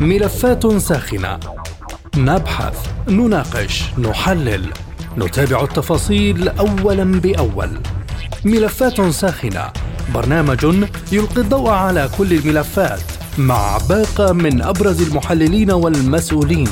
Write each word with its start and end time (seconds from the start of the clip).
ملفات 0.00 0.66
ساخنة 0.66 1.38
نبحث، 2.16 2.88
نناقش، 3.08 3.84
نحلل، 3.98 4.72
نتابع 5.18 5.62
التفاصيل 5.64 6.48
أولا 6.48 7.20
بأول. 7.20 7.70
ملفات 8.44 9.00
ساخنة 9.00 9.72
برنامج 10.14 10.64
يلقي 11.12 11.40
الضوء 11.40 11.70
على 11.70 12.08
كل 12.18 12.32
الملفات 12.32 13.00
مع 13.38 13.78
باقة 13.88 14.32
من 14.32 14.62
أبرز 14.62 15.02
المحللين 15.02 15.70
والمسؤولين. 15.70 16.68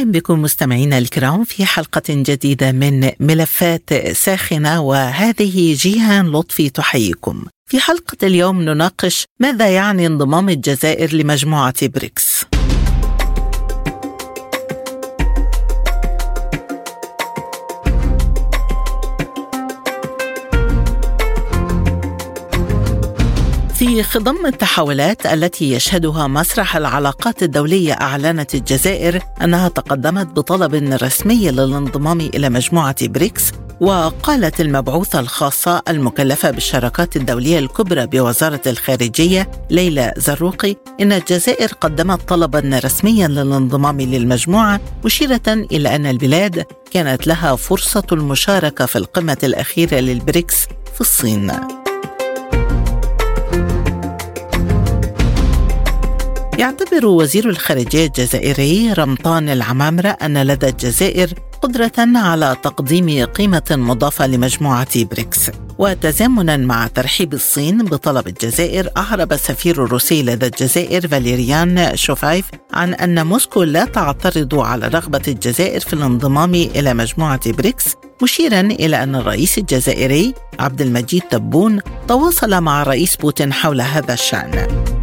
أهلا 0.00 0.12
بكم 0.12 0.42
مستمعينا 0.42 0.98
الكرام 0.98 1.44
في 1.44 1.66
حلقة 1.66 2.02
جديدة 2.08 2.72
من 2.72 3.10
ملفات 3.20 3.94
ساخنة 4.12 4.80
وهذه 4.80 5.74
جيهان 5.74 6.32
لطفي 6.32 6.70
تحييكم. 6.70 7.44
في 7.70 7.80
حلقة 7.80 8.16
اليوم 8.22 8.62
نناقش 8.62 9.24
ماذا 9.40 9.68
يعني 9.68 10.06
انضمام 10.06 10.48
الجزائر 10.48 11.14
لمجموعة 11.14 11.88
بريكس. 11.88 12.44
في 23.80 24.02
خضم 24.02 24.46
التحولات 24.46 25.26
التي 25.26 25.72
يشهدها 25.72 26.26
مسرح 26.26 26.76
العلاقات 26.76 27.42
الدولية 27.42 27.92
أعلنت 27.92 28.54
الجزائر 28.54 29.22
أنها 29.42 29.68
تقدمت 29.68 30.26
بطلب 30.26 30.74
رسمي 31.02 31.50
للانضمام 31.50 32.20
إلى 32.20 32.48
مجموعة 32.48 33.06
بريكس 33.08 33.52
وقالت 33.80 34.60
المبعوثة 34.60 35.20
الخاصة 35.20 35.82
المكلفة 35.88 36.50
بالشراكات 36.50 37.16
الدولية 37.16 37.58
الكبرى 37.58 38.06
بوزارة 38.06 38.60
الخارجية 38.66 39.50
ليلى 39.70 40.14
زروقي 40.16 40.76
إن 41.00 41.12
الجزائر 41.12 41.72
قدمت 41.72 42.28
طلبا 42.28 42.80
رسميا 42.84 43.28
للانضمام 43.28 44.00
للمجموعة 44.00 44.80
مشيرة 45.04 45.48
إلى 45.48 45.96
أن 45.96 46.06
البلاد 46.06 46.66
كانت 46.90 47.26
لها 47.26 47.56
فرصة 47.56 48.06
المشاركة 48.12 48.86
في 48.86 48.96
القمة 48.96 49.38
الأخيرة 49.42 49.94
للبريكس 49.94 50.66
في 50.94 51.00
الصين. 51.00 51.79
يعتبر 56.60 57.06
وزير 57.06 57.48
الخارجية 57.48 58.06
الجزائري 58.06 58.92
رمضان 58.92 59.48
العمامرة 59.48 60.08
أن 60.08 60.42
لدى 60.42 60.68
الجزائر 60.68 61.34
قدرة 61.62 61.92
على 61.98 62.56
تقديم 62.62 63.24
قيمة 63.24 63.62
مضافة 63.70 64.26
لمجموعة 64.26 65.04
بريكس. 65.04 65.50
وتزامنا 65.78 66.56
مع 66.56 66.86
ترحيب 66.86 67.34
الصين 67.34 67.84
بطلب 67.84 68.28
الجزائر 68.28 68.88
أعرب 68.96 69.32
السفير 69.32 69.84
الروسي 69.84 70.22
لدى 70.22 70.46
الجزائر 70.46 71.08
فاليريان 71.08 71.96
شوفايف 71.96 72.50
عن 72.72 72.94
أن 72.94 73.26
موسكو 73.26 73.62
لا 73.62 73.84
تعترض 73.84 74.54
على 74.54 74.88
رغبة 74.88 75.22
الجزائر 75.28 75.80
في 75.80 75.92
الانضمام 75.92 76.54
إلى 76.54 76.94
مجموعة 76.94 77.52
بريكس 77.52 77.84
مشيرا 78.22 78.60
إلى 78.60 79.02
أن 79.02 79.14
الرئيس 79.14 79.58
الجزائري 79.58 80.34
عبد 80.58 80.80
المجيد 80.80 81.22
تبون 81.22 81.80
تواصل 82.08 82.60
مع 82.60 82.82
الرئيس 82.82 83.16
بوتين 83.16 83.52
حول 83.52 83.80
هذا 83.80 84.14
الشأن. 84.14 84.99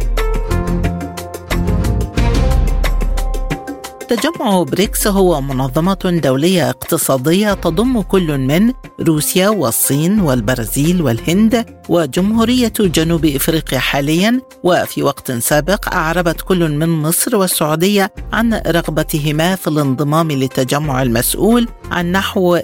تجمع 4.08 4.62
بريكس 4.62 5.06
هو 5.06 5.40
منظمة 5.40 6.20
دولية 6.22 6.70
اقتصادية 6.70 7.54
تضم 7.54 8.00
كل 8.00 8.38
من 8.38 8.72
روسيا 9.00 9.48
والصين 9.48 10.20
والبرازيل 10.20 11.02
والهند 11.02 11.66
وجمهورية 11.88 12.72
جنوب 12.80 13.24
إفريقيا 13.26 13.78
حاليا 13.78 14.40
وفي 14.64 15.02
وقت 15.02 15.32
سابق 15.32 15.94
أعربت 15.94 16.40
كل 16.40 16.68
من 16.68 16.88
مصر 16.88 17.36
والسعودية 17.36 18.12
عن 18.32 18.54
رغبتهما 18.54 19.56
في 19.56 19.68
الانضمام 19.68 20.30
للتجمع 20.30 21.02
المسؤول 21.02 21.68
عن 21.90 22.12
نحو 22.12 22.58
23% 22.58 22.62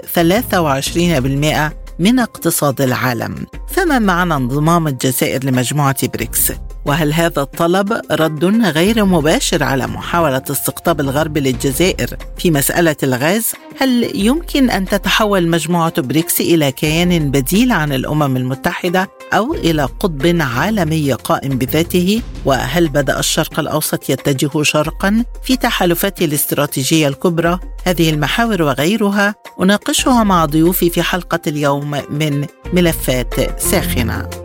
من 1.98 2.18
اقتصاد 2.18 2.80
العالم 2.80 3.46
فما 3.68 3.98
معنى 3.98 4.34
انضمام 4.34 4.88
الجزائر 4.88 5.44
لمجموعة 5.44 6.08
بريكس؟ 6.08 6.52
وهل 6.84 7.12
هذا 7.12 7.42
الطلب 7.42 8.00
رد 8.10 8.44
غير 8.44 9.04
مباشر 9.04 9.62
على 9.62 9.86
محاولة 9.86 10.42
استقطاب 10.50 11.00
الغرب 11.00 11.38
للجزائر 11.38 12.16
في 12.38 12.50
مسألة 12.50 12.96
الغاز؟ 13.02 13.52
هل 13.78 14.10
يمكن 14.14 14.70
أن 14.70 14.84
تتحول 14.84 15.48
مجموعة 15.48 16.00
بريكس 16.00 16.40
إلى 16.40 16.72
كيان 16.72 17.30
بديل 17.30 17.72
عن 17.72 17.92
الأمم 17.92 18.36
المتحدة 18.36 19.10
أو 19.32 19.54
إلى 19.54 19.82
قطب 19.84 20.36
عالمي 20.40 21.12
قائم 21.12 21.58
بذاته؟ 21.58 22.22
وهل 22.44 22.88
بدأ 22.88 23.18
الشرق 23.18 23.60
الأوسط 23.60 24.10
يتجه 24.10 24.62
شرقا 24.62 25.24
في 25.42 25.56
تحالفاته 25.56 26.24
الاستراتيجية 26.24 27.08
الكبرى؟ 27.08 27.58
هذه 27.84 28.10
المحاور 28.10 28.62
وغيرها 28.62 29.34
أناقشها 29.60 30.24
مع 30.24 30.44
ضيوفي 30.44 30.90
في 30.90 31.02
حلقة 31.02 31.40
اليوم 31.46 31.90
من 32.10 32.46
ملفات 32.72 33.60
ساخنة 33.60 34.43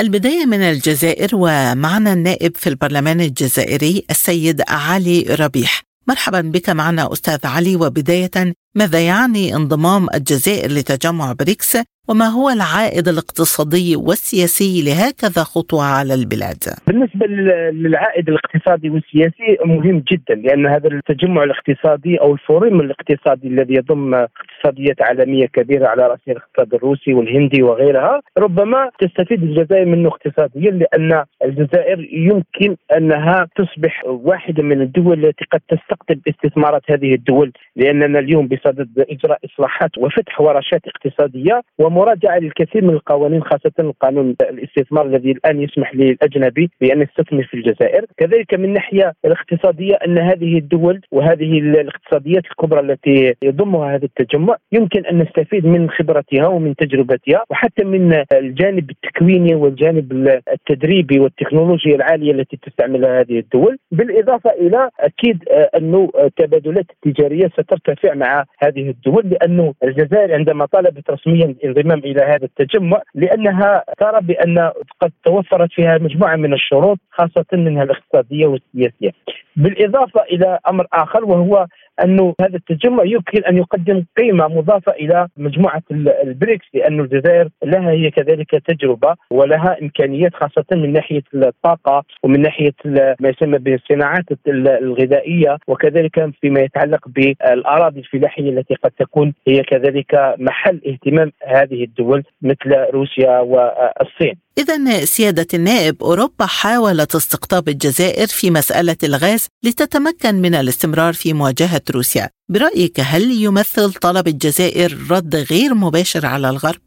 البداية 0.00 0.46
من 0.46 0.60
الجزائر 0.60 1.30
ومعنا 1.32 2.12
النائب 2.12 2.56
في 2.56 2.68
البرلمان 2.68 3.20
الجزائري 3.20 4.04
السيد 4.10 4.62
علي 4.68 5.22
ربيح. 5.22 5.82
مرحبا 6.08 6.40
بك 6.40 6.70
معنا 6.70 7.12
أستاذ 7.12 7.38
علي. 7.44 7.76
وبداية 7.76 8.54
ماذا 8.76 9.06
يعني 9.06 9.56
انضمام 9.56 10.06
الجزائر 10.14 10.70
لتجمع 10.70 11.32
بريكس 11.32 11.76
وما 12.08 12.24
هو 12.24 12.50
العائد 12.50 13.08
الاقتصادي 13.08 13.96
والسياسي 13.96 14.82
لهكذا 14.86 15.42
خطوة 15.42 15.84
على 15.84 16.14
البلاد؟ 16.14 16.62
بالنسبة 16.86 17.26
للعائد 17.72 18.28
الاقتصادي 18.28 18.90
والسياسي 18.90 19.58
مهم 19.64 20.04
جدا 20.12 20.34
لأن 20.34 20.66
هذا 20.66 20.88
التجمع 20.88 21.42
الاقتصادي 21.44 22.16
أو 22.16 22.32
ال 22.32 22.40
forum 22.40 22.80
الاقتصادي 22.80 23.48
الذي 23.48 23.74
يضم 23.74 24.14
اقتصاديات 24.14 25.02
عالمية 25.02 25.46
كبيرة 25.46 25.86
على 25.86 26.02
رأسها 26.02 26.32
الاقتصاد 26.32 26.74
الروسي 26.74 27.14
والهندي 27.14 27.62
وغيرها 27.62 28.20
ربما 28.38 28.90
تستفيد 29.00 29.42
الجزائر 29.42 29.86
منه 29.86 30.08
اقتصاديا 30.08 30.70
لأن 30.70 31.24
الجزائر 31.44 32.08
يمكن 32.12 32.76
أنها 32.96 33.48
تصبح 33.56 34.02
واحدة 34.06 34.62
من 34.62 34.82
الدول 34.82 35.24
التي 35.24 35.44
قد 35.52 35.60
تستقطب 35.68 36.20
استثمارات 36.28 36.82
هذه 36.90 37.14
الدول 37.14 37.52
لأننا 37.76 38.18
اليوم 38.18 38.46
بصدد 38.64 39.06
إجراء 39.10 39.38
إصلاحات 39.44 39.90
وفتح 39.98 40.40
ورشات 40.40 40.82
اقتصادية 40.86 41.62
ومراجعة 41.78 42.38
للكثير 42.38 42.84
من 42.84 42.90
القوانين 42.90 43.42
خاصة 43.42 43.94
قانون 44.00 44.36
الاستثمار 44.40 45.06
الذي 45.06 45.30
الآن 45.30 45.62
يسمح 45.62 45.94
للأجنبي 45.94 46.70
بأن 46.80 47.02
يستثمر 47.02 47.42
في 47.42 47.54
الجزائر، 47.54 48.04
كذلك 48.16 48.54
من 48.54 48.64
الناحيه 48.64 49.12
الاقتصادية 49.24 49.94
أن 49.94 50.18
هذه 50.18 50.58
الدول 50.58 51.00
وهذه 51.12 51.58
الاقتصاديات 51.58 52.44
الكبرى 52.44 52.80
التي 52.80 53.34
يضمها 53.44 53.94
هذا 53.94 54.04
التجمع 54.04 54.56
يمكن 54.72 55.06
أن 55.06 55.18
نستفيد 55.18 55.66
من 55.66 55.90
خبرتها 55.90 56.46
ومن 56.46 56.76
تجربتها 56.76 57.44
وحتى 57.50 57.84
من 57.84 58.24
الجانب 58.32 58.90
التكويني 58.90 59.54
والجانب 59.54 60.12
التدريبي 60.52 61.20
والتكنولوجيا 61.20 61.94
العالية 61.94 62.32
التي 62.32 62.56
تستعملها 62.56 63.20
هذه 63.20 63.38
الدول، 63.38 63.78
بالإضافة 63.90 64.50
إلى 64.50 64.90
أكيد 65.00 65.44
انه 65.76 66.10
التبادلات 66.24 66.86
التجارية 66.90 67.48
سترتفع 67.48 68.14
مع 68.14 68.44
هذه 68.58 68.90
الدول 68.90 69.22
لأنه 69.28 69.74
الجزائر 69.84 70.34
عندما 70.34 70.66
طالبت 70.66 71.10
رسميا 71.10 71.44
الانضمام 71.44 71.98
إلى 71.98 72.22
هذا 72.22 72.44
التجمع 72.44 73.02
لأنها 73.14 73.84
ترى 73.98 74.20
بأن 74.20 74.70
قد 75.00 75.12
توفرت 75.24 75.72
فيها 75.72 75.98
مجموعة 75.98 76.36
من 76.36 76.52
الشروط 76.52 76.98
خاصة 77.10 77.46
منها 77.52 77.82
الاقتصادية 77.82 78.46
والسياسية. 78.46 79.10
بالإضافة 79.56 80.22
إلى 80.22 80.58
أمر 80.68 80.86
آخر 80.92 81.24
وهو 81.24 81.66
أنه 82.02 82.34
هذا 82.40 82.56
التجمع 82.56 83.04
يمكن 83.04 83.44
أن 83.44 83.56
يقدم 83.56 84.04
قيمة 84.18 84.48
مضافة 84.48 84.92
إلى 84.92 85.28
مجموعة 85.36 85.82
البريكس 86.24 86.66
لأن 86.74 87.00
الجزائر 87.00 87.48
لها 87.64 87.90
هي 87.90 88.10
كذلك 88.10 88.50
تجربة 88.50 89.14
ولها 89.30 89.76
إمكانيات 89.82 90.34
خاصة 90.34 90.64
من 90.72 90.92
ناحية 90.92 91.22
الطاقة 91.34 92.04
ومن 92.22 92.42
ناحية 92.42 92.74
ما 93.20 93.28
يسمى 93.28 93.58
بالصناعات 93.58 94.24
الغذائية 94.48 95.58
وكذلك 95.66 96.30
فيما 96.40 96.60
يتعلق 96.60 97.08
بالأراضي 97.08 98.00
الفلاحية 98.00 98.50
التي 98.50 98.74
قد 98.74 98.90
تكون 98.90 99.34
هي 99.48 99.62
كذلك 99.62 100.34
محل 100.38 100.80
اهتمام 100.86 101.32
هذه 101.46 101.84
الدول 101.84 102.24
مثل 102.42 102.76
روسيا 102.92 103.40
والصين. 103.40 104.43
إذا 104.58 105.04
سيادة 105.04 105.46
النائب 105.54 106.02
أوروبا 106.02 106.46
حاولت 106.46 107.14
استقطاب 107.14 107.68
الجزائر 107.68 108.26
في 108.26 108.50
مسألة 108.50 108.96
الغاز 109.02 109.46
لتتمكن 109.62 110.34
من 110.34 110.54
الاستمرار 110.54 111.14
في 111.14 111.32
مواجهة 111.32 111.82
روسيا 111.90 112.30
برأيك 112.48 113.00
هل 113.00 113.42
يمثل 113.42 113.92
طلب 113.92 114.28
الجزائر 114.28 114.98
رد 115.10 115.36
غير 115.36 115.74
مباشر 115.74 116.26
على 116.26 116.50
الغرب؟ 116.50 116.80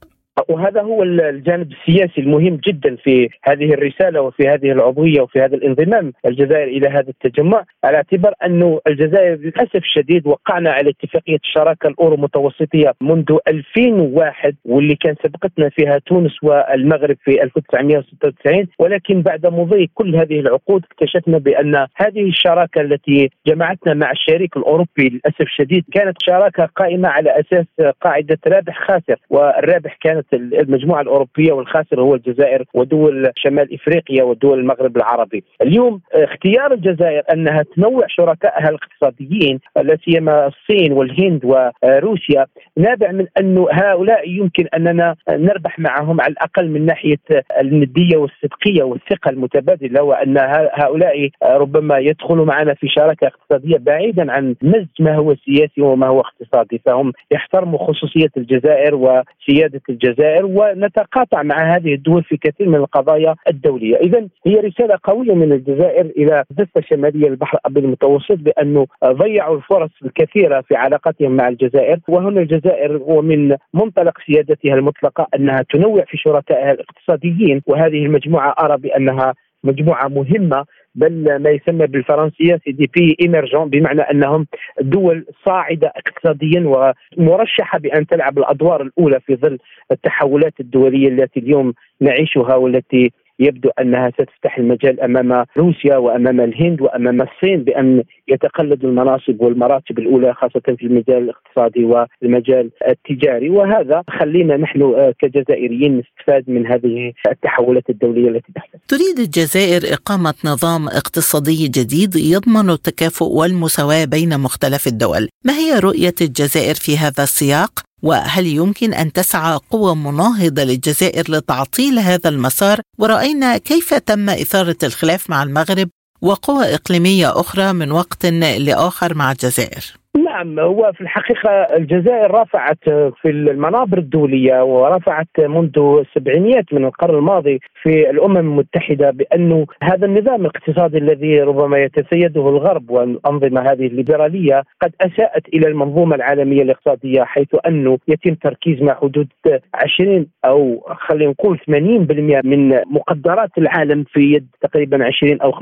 وهذا 0.49 0.81
هو 0.81 1.03
الجانب 1.03 1.71
السياسي 1.71 2.21
المهم 2.21 2.59
جدا 2.67 2.95
في 2.95 3.29
هذه 3.43 3.73
الرسالة 3.73 4.21
وفي 4.21 4.47
هذه 4.47 4.71
العضوية 4.71 5.21
وفي 5.21 5.39
هذا 5.39 5.55
الانضمام 5.55 6.13
الجزائر 6.25 6.67
إلى 6.67 6.87
هذا 6.87 7.09
التجمع 7.09 7.65
على 7.83 7.97
اعتبار 7.97 8.33
انه 8.45 8.79
الجزائر 8.87 9.35
للأسف 9.35 9.75
الشديد 9.75 10.27
وقعنا 10.27 10.71
على 10.71 10.89
اتفاقية 10.89 11.39
الشراكه 11.43 11.87
الأورو 11.87 12.17
متوسطية 12.17 12.93
منذ 13.01 13.37
2001 13.47 14.55
واللي 14.65 14.95
كان 14.95 15.15
سبقتنا 15.23 15.69
فيها 15.69 15.97
تونس 16.05 16.43
والمغرب 16.43 17.17
في 17.23 17.43
1996 17.43 18.67
ولكن 18.79 19.21
بعد 19.21 19.45
مضي 19.45 19.89
كل 19.93 20.15
هذه 20.15 20.39
العقود 20.39 20.83
اكتشفنا 20.91 21.37
بأن 21.37 21.75
هذه 21.95 22.29
الشراكة 22.29 22.81
التي 22.81 23.29
جمعتنا 23.47 23.93
مع 23.93 24.11
الشريك 24.11 24.57
الأوروبي 24.57 25.09
للأسف 25.09 25.41
الشديد 25.41 25.85
كانت 25.93 26.17
شراكة 26.25 26.65
قائمة 26.75 27.09
على 27.09 27.39
أساس 27.39 27.65
قاعدة 28.01 28.37
رابح 28.47 28.79
خاسر 28.87 29.19
والرابح 29.29 29.97
كانت 30.01 30.26
المجموعة 30.33 31.01
الأوروبية 31.01 31.53
والخاسر 31.53 32.01
هو 32.01 32.15
الجزائر 32.15 32.63
ودول 32.73 33.31
شمال 33.35 33.73
إفريقيا 33.73 34.23
ودول 34.23 34.59
المغرب 34.59 34.97
العربي. 34.97 35.43
اليوم 35.61 36.01
اختيار 36.13 36.73
الجزائر 36.73 37.23
أنها 37.33 37.63
تنوع 37.75 38.05
شركائها 38.07 38.69
الاقتصاديين 38.69 39.59
لا 39.83 39.97
سيما 40.05 40.47
الصين 40.47 40.91
والهند 40.93 41.45
وروسيا 41.45 42.45
نابع 42.77 43.11
من 43.11 43.25
انه 43.39 43.67
هؤلاء 43.71 44.29
يمكن 44.29 44.67
أننا 44.75 45.15
نربح 45.29 45.79
معهم 45.79 46.21
على 46.21 46.31
الأقل 46.31 46.69
من 46.69 46.85
ناحية 46.85 47.17
الندية 47.61 48.17
والصدقية 48.17 48.83
والثقة 48.83 49.29
المتبادلة 49.29 50.03
وأن 50.03 50.37
هؤلاء 50.73 51.29
ربما 51.43 51.97
يدخلوا 51.97 52.45
معنا 52.45 52.73
في 52.73 52.87
شراكة 52.87 53.27
اقتصادية 53.27 53.77
بعيدا 53.77 54.31
عن 54.31 54.55
مزج 54.61 54.87
ما 54.99 55.15
هو 55.15 55.35
سياسي 55.35 55.81
وما 55.81 56.07
هو 56.07 56.19
اقتصادي 56.19 56.81
فهم 56.85 57.13
يحترموا 57.31 57.79
خصوصية 57.79 58.29
الجزائر 58.37 58.95
وسيادة 58.95 59.81
الجزائر 59.89 60.16
ونتقاطع 60.43 61.43
مع 61.43 61.75
هذه 61.75 61.93
الدول 61.93 62.23
في 62.23 62.37
كثير 62.37 62.69
من 62.69 62.75
القضايا 62.75 63.35
الدولية، 63.47 63.95
اذا 63.97 64.27
هي 64.45 64.55
رسالة 64.55 64.97
قوية 65.03 65.33
من 65.33 65.51
الجزائر 65.51 66.05
إلى 66.05 66.43
الضفه 66.51 66.79
الشماليه 66.79 67.27
البحر 67.27 67.57
الأبيض 67.57 67.83
المتوسط 67.83 68.37
بانه 68.37 68.87
ضيعوا 69.05 69.57
الفرص 69.57 69.91
الكثيرة 70.05 70.61
في 70.61 70.75
علاقتهم 70.75 71.31
مع 71.31 71.47
الجزائر 71.47 71.99
وهنا 72.07 72.41
الجزائر 72.41 73.01
ومن 73.03 73.55
منطلق 73.73 74.13
سيادتها 74.25 74.73
المطلقة 74.73 75.27
أنها 75.35 75.65
تنوع 75.73 76.03
في 76.07 76.17
شركائها 76.17 76.71
الاقتصاديين 76.71 77.61
وهذه 77.67 78.05
المجموعة 78.05 78.55
أرى 78.59 78.77
بأنها 78.77 79.33
مجموعة 79.63 80.07
مهمة 80.07 80.65
بل 80.97 81.39
ما 81.43 81.49
يسمى 81.49 81.87
بالفرنسية 81.87 82.59
c'est 82.65 82.71
des 82.71 82.89
pays 82.95 83.17
émergents 83.21 83.69
بمعنى 83.69 84.01
أنهم 84.01 84.47
دول 84.81 85.25
صاعدة 85.45 85.93
اقتصاديا 85.95 86.93
ومرشحة 87.17 87.79
بأن 87.79 88.07
تلعب 88.07 88.37
الأدوار 88.37 88.81
الأولى 88.81 89.19
في 89.19 89.35
ظل 89.35 89.57
التحولات 89.91 90.53
الدولية 90.59 91.07
التي 91.07 91.39
اليوم 91.39 91.73
نعيشها 92.01 92.55
والتي 92.55 93.11
يبدو 93.39 93.69
أنها 93.81 94.09
ستفتح 94.09 94.57
المجال 94.57 95.01
أمام 95.01 95.45
روسيا 95.57 95.97
وأمام 95.97 96.41
الهند 96.41 96.81
وأمام 96.81 97.21
الصين 97.21 97.63
بأن 97.63 98.03
يتقلدوا 98.27 98.89
المناصب 98.89 99.41
والمراتب 99.41 99.99
الأولى 99.99 100.33
خاصة 100.33 100.75
في 100.77 100.83
المجال 100.83 101.17
الاقتصادي 101.17 101.83
والمجال 101.85 102.69
التجاري 102.87 103.49
وهذا 103.49 104.03
خلينا 104.19 104.57
نحن 104.57 104.81
آه، 104.81 105.13
كجزائريين 105.19 105.97
نستفاد 105.97 106.49
من 106.49 106.67
هذه 106.67 107.13
التحولات 107.31 107.89
الدولية 107.89 108.29
التي 108.29 108.53
تحدث. 108.55 108.79
تريد 108.87 109.19
الجزائر 109.19 109.93
إقامة 109.93 110.33
نظام 110.45 110.87
اقتصادي 110.87 111.67
جديد 111.67 112.15
يضمن 112.15 112.69
التكافؤ 112.69 113.25
والمساواة 113.25 114.05
بين 114.05 114.39
مختلف 114.39 114.87
الدول، 114.87 115.29
ما 115.45 115.53
هي 115.53 115.79
رؤية 115.79 116.17
الجزائر 116.21 116.75
في 116.75 116.97
هذا 116.97 117.23
السياق؟ 117.23 117.86
وهل 118.03 118.47
يمكن 118.47 118.93
أن 118.93 119.13
تسعى 119.13 119.59
قوى 119.69 119.95
مناهضة 119.95 120.63
للجزائر 120.63 121.31
لتعطيل 121.31 121.99
هذا 121.99 122.29
المسار؟ 122.29 122.81
ورأينا 122.97 123.57
كيف 123.57 123.93
تم 123.93 124.29
إثارة 124.29 124.77
الخلاف 124.83 125.29
مع 125.29 125.43
المغرب 125.43 125.89
وقوى 126.21 126.75
إقليمية 126.75 127.39
أخرى 127.39 127.73
من 127.73 127.91
وقت 127.91 128.25
لآخر 128.25 129.13
مع 129.13 129.31
الجزائر. 129.31 129.85
نعم 130.15 130.59
هو 130.59 130.91
في 130.95 131.01
الحقيقة 131.01 131.49
الجزائر 131.49 132.31
رفعت 132.31 132.83
في 133.21 133.29
المنابر 133.29 133.97
الدولية 133.97 134.63
ورفعت 134.63 135.27
منذ 135.39 135.79
السبعينيات 135.79 136.73
من 136.73 136.85
القرن 136.85 137.15
الماضي 137.15 137.59
في 137.81 138.09
الأمم 138.09 138.37
المتحدة 138.37 139.11
بأنه 139.11 139.65
هذا 139.83 140.05
النظام 140.05 140.41
الاقتصادي 140.41 140.97
الذي 140.97 141.41
ربما 141.41 141.77
يتسيده 141.79 142.49
الغرب 142.49 142.89
والأنظمة 142.89 143.61
هذه 143.61 143.87
الليبرالية 143.87 144.63
قد 144.81 144.91
أساءت 145.01 145.47
إلى 145.53 145.67
المنظومة 145.67 146.15
العالمية 146.15 146.61
الاقتصادية 146.61 147.23
حيث 147.23 147.55
أنه 147.67 147.97
يتم 148.07 148.33
تركيز 148.33 148.81
مع 148.81 148.93
حدود 148.93 149.27
20 149.73 150.27
أو 150.45 150.87
خلينا 151.07 151.31
نقول 151.31 151.59
80% 151.59 152.45
من 152.45 152.69
مقدرات 152.69 153.49
العالم 153.57 154.03
في 154.03 154.19
يد 154.19 154.47
تقريبا 154.61 155.05
20 155.05 155.41
أو 155.41 155.51
15% 155.51 155.61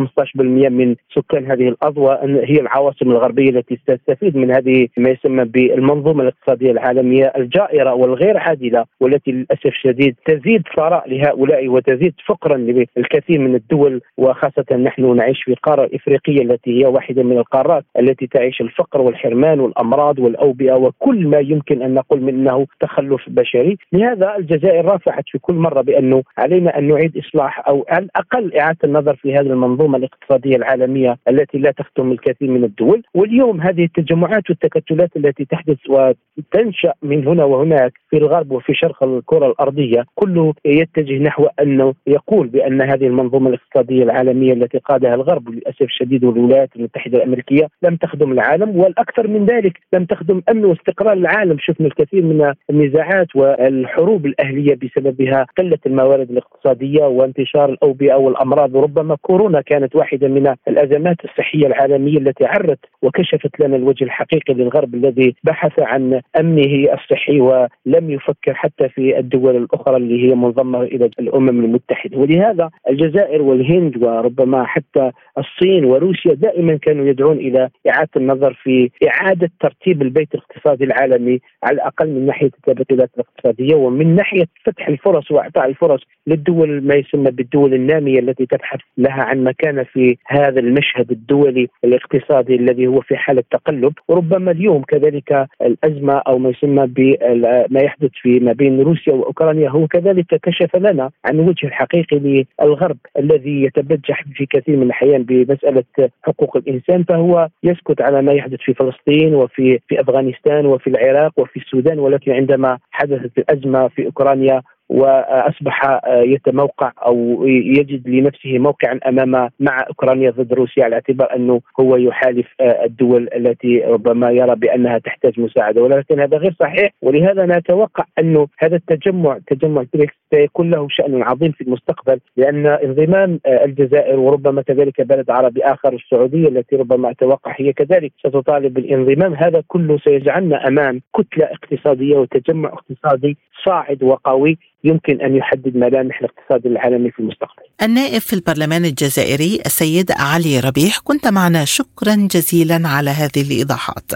من 0.55 0.95
سكان 1.15 1.51
هذه 1.51 1.67
الأضواء 1.67 2.25
هي 2.25 2.59
العواصم 2.59 3.11
الغربية 3.11 3.49
التي 3.49 3.79
تستفيد 3.87 4.34
من 4.35 4.51
هذه 4.51 4.87
ما 4.97 5.09
يسمى 5.09 5.45
بالمنظومة 5.45 6.21
الاقتصادية 6.21 6.71
العالمية 6.71 7.33
الجائرة 7.37 7.93
والغير 7.93 8.37
عادلة 8.37 8.85
والتي 8.99 9.31
للأسف 9.31 9.65
الشديد 9.65 10.15
تزيد 10.25 10.63
ثراء 10.75 11.09
لهؤلاء 11.09 11.67
وتزيد 11.67 12.13
فقرا 12.25 12.57
للكثير 12.57 13.39
من 13.39 13.55
الدول 13.55 14.01
وخاصة 14.17 14.75
نحن 14.75 15.15
نعيش 15.15 15.43
في 15.43 15.55
قارة 15.63 15.89
إفريقية 15.93 16.41
التي 16.41 16.81
هي 16.81 16.85
واحدة 16.85 17.23
من 17.23 17.37
القارات 17.37 17.83
التي 17.99 18.27
تعيش 18.27 18.61
الفقر 18.61 19.01
والحرمان 19.01 19.59
والأمراض 19.59 20.19
والأوبئة 20.19 20.73
وكل 20.73 21.27
ما 21.27 21.39
يمكن 21.39 21.81
أن 21.81 21.93
نقول 21.93 22.21
من 22.21 22.29
إنه 22.29 22.67
تخلف 22.79 23.29
بشري، 23.29 23.77
لهذا 23.93 24.35
الجزائر 24.37 24.85
رافعت 24.85 25.23
في 25.31 25.37
كل 25.39 25.53
مرة 25.53 25.81
بانه 25.81 26.23
علينا 26.37 26.77
أن 26.77 26.87
نعيد 26.87 27.17
إصلاح 27.17 27.67
أو 27.67 27.85
على 27.89 28.05
الأقل 28.05 28.53
إعادة 28.53 28.79
النظر 28.83 29.15
في 29.15 29.33
هذه 29.33 29.47
المنظومة 29.47 29.97
الاقتصادية 29.97 30.55
العالمية 30.55 31.17
التي 31.29 31.57
لا 31.57 31.71
تخدم 31.71 32.11
الكثير 32.11 32.49
من 32.49 32.63
الدول، 32.63 33.03
واليوم 33.13 33.61
هذه 33.61 33.87
التجمعات 34.25 34.49
والتكتلات 34.49 35.17
التي 35.17 35.45
تحدث 35.45 35.77
وتنشأ 35.89 36.93
من 37.03 37.27
هنا 37.27 37.43
وهناك 37.43 37.93
في 38.09 38.17
الغرب 38.17 38.51
وفي 38.51 38.73
شرق 38.73 39.03
الكرة 39.03 39.47
الأرضية 39.47 40.05
كله 40.15 40.53
يتجه 40.65 41.17
نحو 41.17 41.47
أنه 41.61 41.93
يقول 42.07 42.47
بأن 42.47 42.81
هذه 42.81 43.07
المنظومة 43.07 43.49
الاقتصادية 43.49 44.03
العالمية 44.03 44.53
التي 44.53 44.77
قادها 44.77 45.15
الغرب 45.15 45.49
للأسف 45.49 45.81
الشديد 45.81 46.23
والولايات 46.23 46.69
المتحدة 46.75 47.17
الأمريكية 47.17 47.67
لم 47.81 47.95
تخدم 47.95 48.31
العالم 48.31 48.77
والأكثر 48.77 49.27
من 49.27 49.45
ذلك 49.45 49.79
لم 49.93 50.05
تخدم 50.05 50.41
أمن 50.49 50.65
واستقرار 50.65 51.13
العالم. 51.13 51.57
شفنا 51.59 51.87
الكثير 51.87 52.23
من 52.23 52.53
النزاعات 52.69 53.35
والحروب 53.35 54.25
الأهلية 54.25 54.75
بسببها 54.75 55.45
قلة 55.57 55.77
الموارد 55.85 56.31
الاقتصادية 56.31 57.03
وانتشار 57.03 57.69
الأوبئة 57.69 58.15
والأمراض. 58.15 58.75
وربما 58.75 59.15
كورونا 59.21 59.61
كانت 59.61 59.95
واحدة 59.95 60.27
من 60.27 60.55
الأزمات 60.67 61.17
الصحية 61.25 61.67
العالمية 61.67 62.17
التي 62.17 62.45
عرت 62.45 62.79
وكشفت 63.01 63.59
لنا 63.59 63.75
الوجه 63.75 64.03
الحقيقي 64.15 64.53
للغرب 64.53 64.95
الذي 64.95 65.35
بحث 65.43 65.79
عن 65.79 66.21
أمنه 66.39 66.93
الصحي 66.93 67.39
ولم 67.39 68.11
يفكر 68.11 68.53
حتى 68.53 68.89
في 68.89 69.19
الدول 69.19 69.55
الأخرى 69.55 69.97
اللي 69.97 70.29
هي 70.29 70.35
منضمة 70.35 70.81
إلى 70.81 71.09
الأمم 71.19 71.49
المتحدة. 71.65 72.17
ولهذا 72.17 72.69
الجزائر 72.89 73.41
والهند 73.41 74.03
وربما 74.03 74.63
حتى 74.63 75.11
الصين 75.37 75.85
وروسيا 75.85 76.33
دائما 76.33 76.77
كانوا 76.77 77.05
يدعون 77.05 77.37
إلى 77.37 77.69
إعادة 77.89 78.09
النظر 78.17 78.53
في 78.63 78.89
إعادة 79.07 79.51
ترتيب 79.59 80.01
البيت 80.01 80.35
الاقتصادي 80.35 80.83
العالمي 80.83 81.39
على 81.63 81.75
الأقل 81.75 82.09
من 82.09 82.25
ناحية 82.25 82.51
التبادلات 82.67 83.09
الاقتصادية 83.15 83.75
ومن 83.75 84.15
ناحية 84.15 84.45
فتح 84.65 84.87
الفرص 84.87 85.31
وإعطاء 85.31 85.65
الفرص 85.65 86.01
للدول 86.27 86.81
ما 86.83 86.95
يسمى 86.95 87.31
بالدول 87.31 87.73
النامية 87.73 88.19
التي 88.19 88.45
تبحث 88.45 88.79
لها 88.97 89.23
عن 89.23 89.43
مكانه 89.43 89.83
في 89.83 90.17
هذا 90.27 90.59
المشهد 90.59 91.11
الدولي 91.11 91.67
الاقتصادي 91.83 92.55
الذي 92.55 92.87
هو 92.87 93.01
في 93.01 93.17
حالة 93.17 93.43
تقلب. 93.51 93.93
وربما 94.07 94.51
اليوم 94.51 94.83
كذلك 94.83 95.47
الأزمة 95.61 96.13
أو 96.13 96.37
ما 96.37 96.49
يسمى 96.49 96.87
بما 96.87 97.81
يحدث 97.81 98.11
في 98.21 98.39
ما 98.39 98.53
بين 98.53 98.81
روسيا 98.81 99.13
وأوكرانيا 99.13 99.69
هو 99.69 99.87
كذلك 99.87 100.25
كشف 100.43 100.75
لنا 100.75 101.11
عن 101.25 101.39
وجه 101.39 101.67
الحقيقي 101.67 102.45
للغرب 102.61 102.97
الذي 103.19 103.63
يتبجح 103.63 104.23
في 104.35 104.45
كثير 104.45 104.77
من 104.77 104.83
الأحيان 104.83 105.23
بمسألة 105.23 105.83
حقوق 106.23 106.57
الإنسان 106.57 107.03
فهو 107.03 107.49
يسكت 107.63 108.01
على 108.01 108.21
ما 108.21 108.33
يحدث 108.33 108.59
في 108.59 108.73
فلسطين 108.73 109.35
وفي 109.35 109.79
في 109.87 110.01
أفغانستان 110.01 110.65
وفي 110.65 110.87
العراق 110.87 111.31
وفي 111.37 111.59
السودان 111.59 111.99
ولكن 111.99 112.31
عندما 112.31 112.77
حدثت 112.91 113.37
الأزمة 113.37 113.87
في 113.87 114.05
أوكرانيا 114.05 114.61
وأصبح 114.89 116.01
يتموقع 116.07 116.91
أو 117.05 117.45
يجد 117.47 118.09
لنفسه 118.09 118.57
موقعا 118.57 118.99
أمام 119.07 119.49
مع 119.59 119.85
أوكرانيا 119.87 120.31
ضد 120.31 120.53
روسيا 120.53 120.83
على 120.83 120.95
اعتبار 120.95 121.35
أنه 121.35 121.61
هو 121.79 121.95
يحالف 121.95 122.47
الدول 122.61 123.29
التي 123.35 123.79
ربما 123.79 124.31
يرى 124.31 124.55
بأنها 124.55 124.97
تحتاج 124.97 125.39
مساعدة. 125.39 125.81
ولكن 125.83 126.19
هذا 126.19 126.37
غير 126.37 126.55
صحيح 126.59 126.91
ولهذا 127.01 127.45
نتوقع 127.45 128.03
أنه 128.19 128.47
هذا 128.59 128.75
التجمع 128.75 129.39
تجمع 129.47 129.83
بريكس 129.93 130.13
سيكون 130.33 130.71
له 130.71 130.87
شأن 130.89 131.23
عظيم 131.23 131.51
في 131.51 131.61
المستقبل 131.61 132.19
لأن 132.37 132.65
انضمام 132.65 133.39
الجزائر 133.47 134.19
وربما 134.19 134.61
كذلك 134.61 135.01
بلد 135.01 135.29
عربي 135.29 135.63
آخر 135.63 135.93
السعودية 135.93 136.47
التي 136.47 136.75
ربما 136.75 137.11
أتوقع 137.11 137.55
هي 137.57 137.73
كذلك 137.73 138.11
ستطالب 138.19 138.73
بالانضمام 138.73 139.33
هذا 139.33 139.63
كله 139.67 139.97
سيجعلنا 139.97 140.67
أمام 140.67 141.01
كتلة 141.17 141.45
اقتصادية 141.45 142.17
وتجمع 142.17 142.69
اقتصادي 142.69 143.37
صاعد 143.65 144.03
وقوي. 144.03 144.57
يمكن 144.85 145.21
أن 145.21 145.35
يحدد 145.35 145.77
ملامح 145.77 146.19
الاقتصاد 146.19 146.65
العالمي 146.65 147.11
في 147.11 147.19
المستقبل. 147.19 147.63
النائب 147.81 148.21
في 148.21 148.33
البرلمان 148.33 148.85
الجزائري 148.85 149.59
السيد 149.65 150.11
علي 150.11 150.59
ربيح 150.59 150.99
كنت 151.03 151.27
معنا 151.27 151.65
شكرا 151.65 152.27
جزيلا 152.31 152.87
على 152.87 153.09
هذه 153.09 153.41
الإيضاحات. 153.41 154.11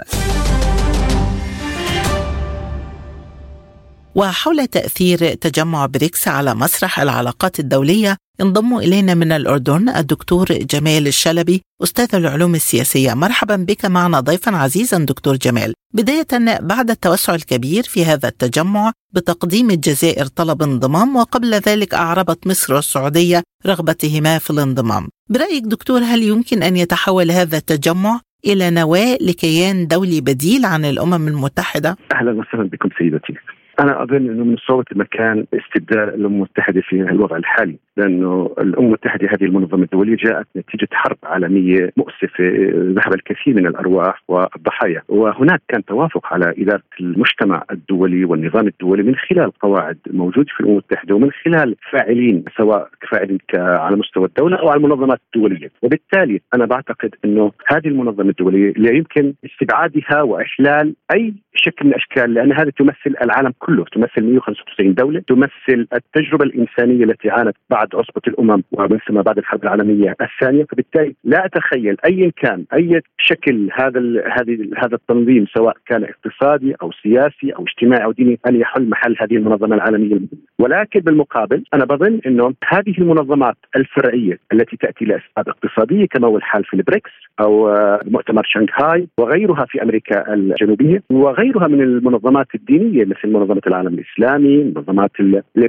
وحول 4.14 4.66
تأثير 4.66 5.18
تجمع 5.18 5.86
بريكس 5.86 6.28
على 6.28 6.54
مسرح 6.54 7.00
العلاقات 7.00 7.60
الدولية 7.60 8.16
انضم 8.40 8.76
إلينا 8.76 9.14
من 9.14 9.32
الأردن 9.32 9.88
الدكتور 9.88 10.46
جمال 10.46 11.06
الشلبي 11.06 11.62
أستاذ 11.82 12.14
العلوم 12.14 12.54
السياسية. 12.54 13.14
مرحبا 13.14 13.56
بك 13.56 13.84
معنا 13.84 14.20
ضيفا 14.20 14.56
عزيزا 14.56 14.98
دكتور 14.98 15.36
جمال. 15.36 15.74
بداية 15.94 16.58
بعد 16.60 16.90
التوسع 16.90 17.34
الكبير 17.34 17.82
في 17.82 18.04
هذا 18.04 18.28
التجمع 18.28 18.92
بتقديم 19.14 19.70
الجزائر 19.70 20.26
طلب 20.26 20.62
انضمام 20.62 21.16
وقبل 21.16 21.54
ذلك 21.54 21.94
أعربت 21.94 22.46
مصر 22.46 22.74
والسعودية 22.74 23.42
رغبتهما 23.66 24.38
في 24.38 24.50
الانضمام. 24.50 25.08
برأيك 25.28 25.64
دكتور 25.64 26.00
هل 26.00 26.22
يمكن 26.22 26.62
أن 26.62 26.76
يتحول 26.76 27.30
هذا 27.30 27.56
التجمع 27.56 28.20
إلى 28.46 28.70
نواة 28.70 29.18
لكيان 29.20 29.86
دولي 29.86 30.20
بديل 30.20 30.64
عن 30.64 30.84
الأمم 30.84 31.28
المتحدة؟ 31.28 31.96
أهلا 32.14 32.30
وسهلا 32.30 32.68
بكم 32.68 32.88
سيدتي. 32.98 33.34
أنا 33.80 34.02
أظن 34.02 34.16
إنه 34.16 34.44
من 34.44 34.56
صعوبة 34.56 34.84
المكان 34.92 35.46
استبدال 35.54 36.14
الأمم 36.14 36.34
المتحدة 36.36 36.80
في 36.80 36.96
الوضع 36.96 37.36
الحالي 37.36 37.76
لأنه 37.96 38.54
الأمم 38.58 38.86
المتحدة 38.86 39.28
هذه 39.28 39.44
المنظمة 39.44 39.82
الدولية 39.82 40.16
جاءت 40.16 40.46
نتيجة 40.56 40.88
حرب 40.92 41.16
عالمية 41.24 41.92
مؤسفة 41.96 42.44
ذهب 42.72 43.14
الكثير 43.14 43.54
من 43.54 43.66
الأرواح 43.66 44.22
والضحايا. 44.28 45.02
وهناك 45.08 45.62
كان 45.68 45.84
توافق 45.84 46.32
على 46.32 46.54
إدارة 46.58 46.82
المجتمع 47.00 47.64
الدولي 47.70 48.24
والنظام 48.24 48.66
الدولي 48.66 49.02
من 49.02 49.14
خلال 49.14 49.52
قواعد 49.52 49.98
موجوده 50.10 50.48
في 50.56 50.60
الأمم 50.60 50.72
المتحدة 50.72 51.14
ومن 51.14 51.30
خلال 51.44 51.76
فاعلين 51.90 52.44
سواء 52.56 52.88
فاعلين 53.10 53.38
على 53.54 53.96
مستوى 53.96 54.24
الدولة 54.24 54.56
أو 54.56 54.68
على 54.68 54.78
المنظمات 54.78 55.20
الدولية. 55.34 55.70
وبالتالي 55.82 56.40
أنا 56.54 56.66
بعتقد 56.66 57.14
إنه 57.24 57.52
هذه 57.68 57.88
المنظمة 57.88 58.30
الدولية 58.30 58.72
لا 58.76 58.92
يمكن 58.92 59.34
استبعادها 59.44 60.22
وإحلال 60.22 60.94
أي 61.14 61.34
شكل 61.54 61.86
من 61.86 61.90
الأشكال 61.90 62.34
لأن 62.34 62.52
هذه 62.52 62.70
تمثل 62.78 63.14
العالم 63.22 63.52
كله. 63.58 63.69
تمثل 63.78 64.24
195 64.24 64.94
دولة 64.94 65.20
تمثل 65.28 65.86
التجربة 65.92 66.44
الإنسانية 66.44 67.04
التي 67.04 67.30
عانت 67.30 67.56
بعد 67.70 67.88
عصبة 67.94 68.22
الأمم 68.28 68.62
ومن 68.72 68.98
ثم 69.08 69.22
بعد 69.22 69.38
الحرب 69.38 69.62
العالمية 69.62 70.16
الثانية. 70.20 70.64
فبالتالي 70.64 71.14
لا 71.24 71.44
أتخيل 71.44 71.96
ايا 72.04 72.32
كان 72.36 72.64
أي 72.74 73.00
شكل 73.18 73.70
هذا 73.74 74.00
هذه 74.38 74.70
هذا 74.76 74.94
التنظيم 74.94 75.46
سواء 75.56 75.76
كان 75.86 76.04
اقتصادي 76.04 76.74
أو 76.82 76.90
سياسي 77.02 77.50
أو 77.50 77.64
اجتماعي 77.64 78.04
أو 78.04 78.12
ديني 78.12 78.38
أن 78.48 78.56
يحل 78.56 78.88
محل 78.88 79.16
هذه 79.20 79.36
المنظمة 79.36 79.76
العالمية. 79.76 80.20
ولكن 80.58 81.00
بالمقابل 81.00 81.64
أنا 81.74 81.84
بظن 81.84 82.20
إنه 82.26 82.54
هذه 82.68 82.94
المنظمات 82.98 83.56
الفرعية 83.76 84.38
التي 84.52 84.76
تأتي 84.76 85.04
لاسباب 85.04 85.48
اقتصادية 85.48 86.06
كما 86.06 86.26
هو 86.28 86.36
الحال 86.36 86.64
في 86.64 86.74
البريكس 86.74 87.10
أو 87.40 87.76
مؤتمر 88.04 88.42
شنغهاي 88.44 89.08
وغيرها 89.18 89.64
في 89.68 89.82
أمريكا 89.82 90.34
الجنوبية 90.34 91.02
وغيرها 91.10 91.68
من 91.68 91.80
المنظمات 91.80 92.46
الدينية 92.54 93.04
مثل 93.04 93.28
منظمة 93.60 93.76
العالم 93.80 93.98
الإسلامي، 93.98 94.64
منظمات 94.64 95.10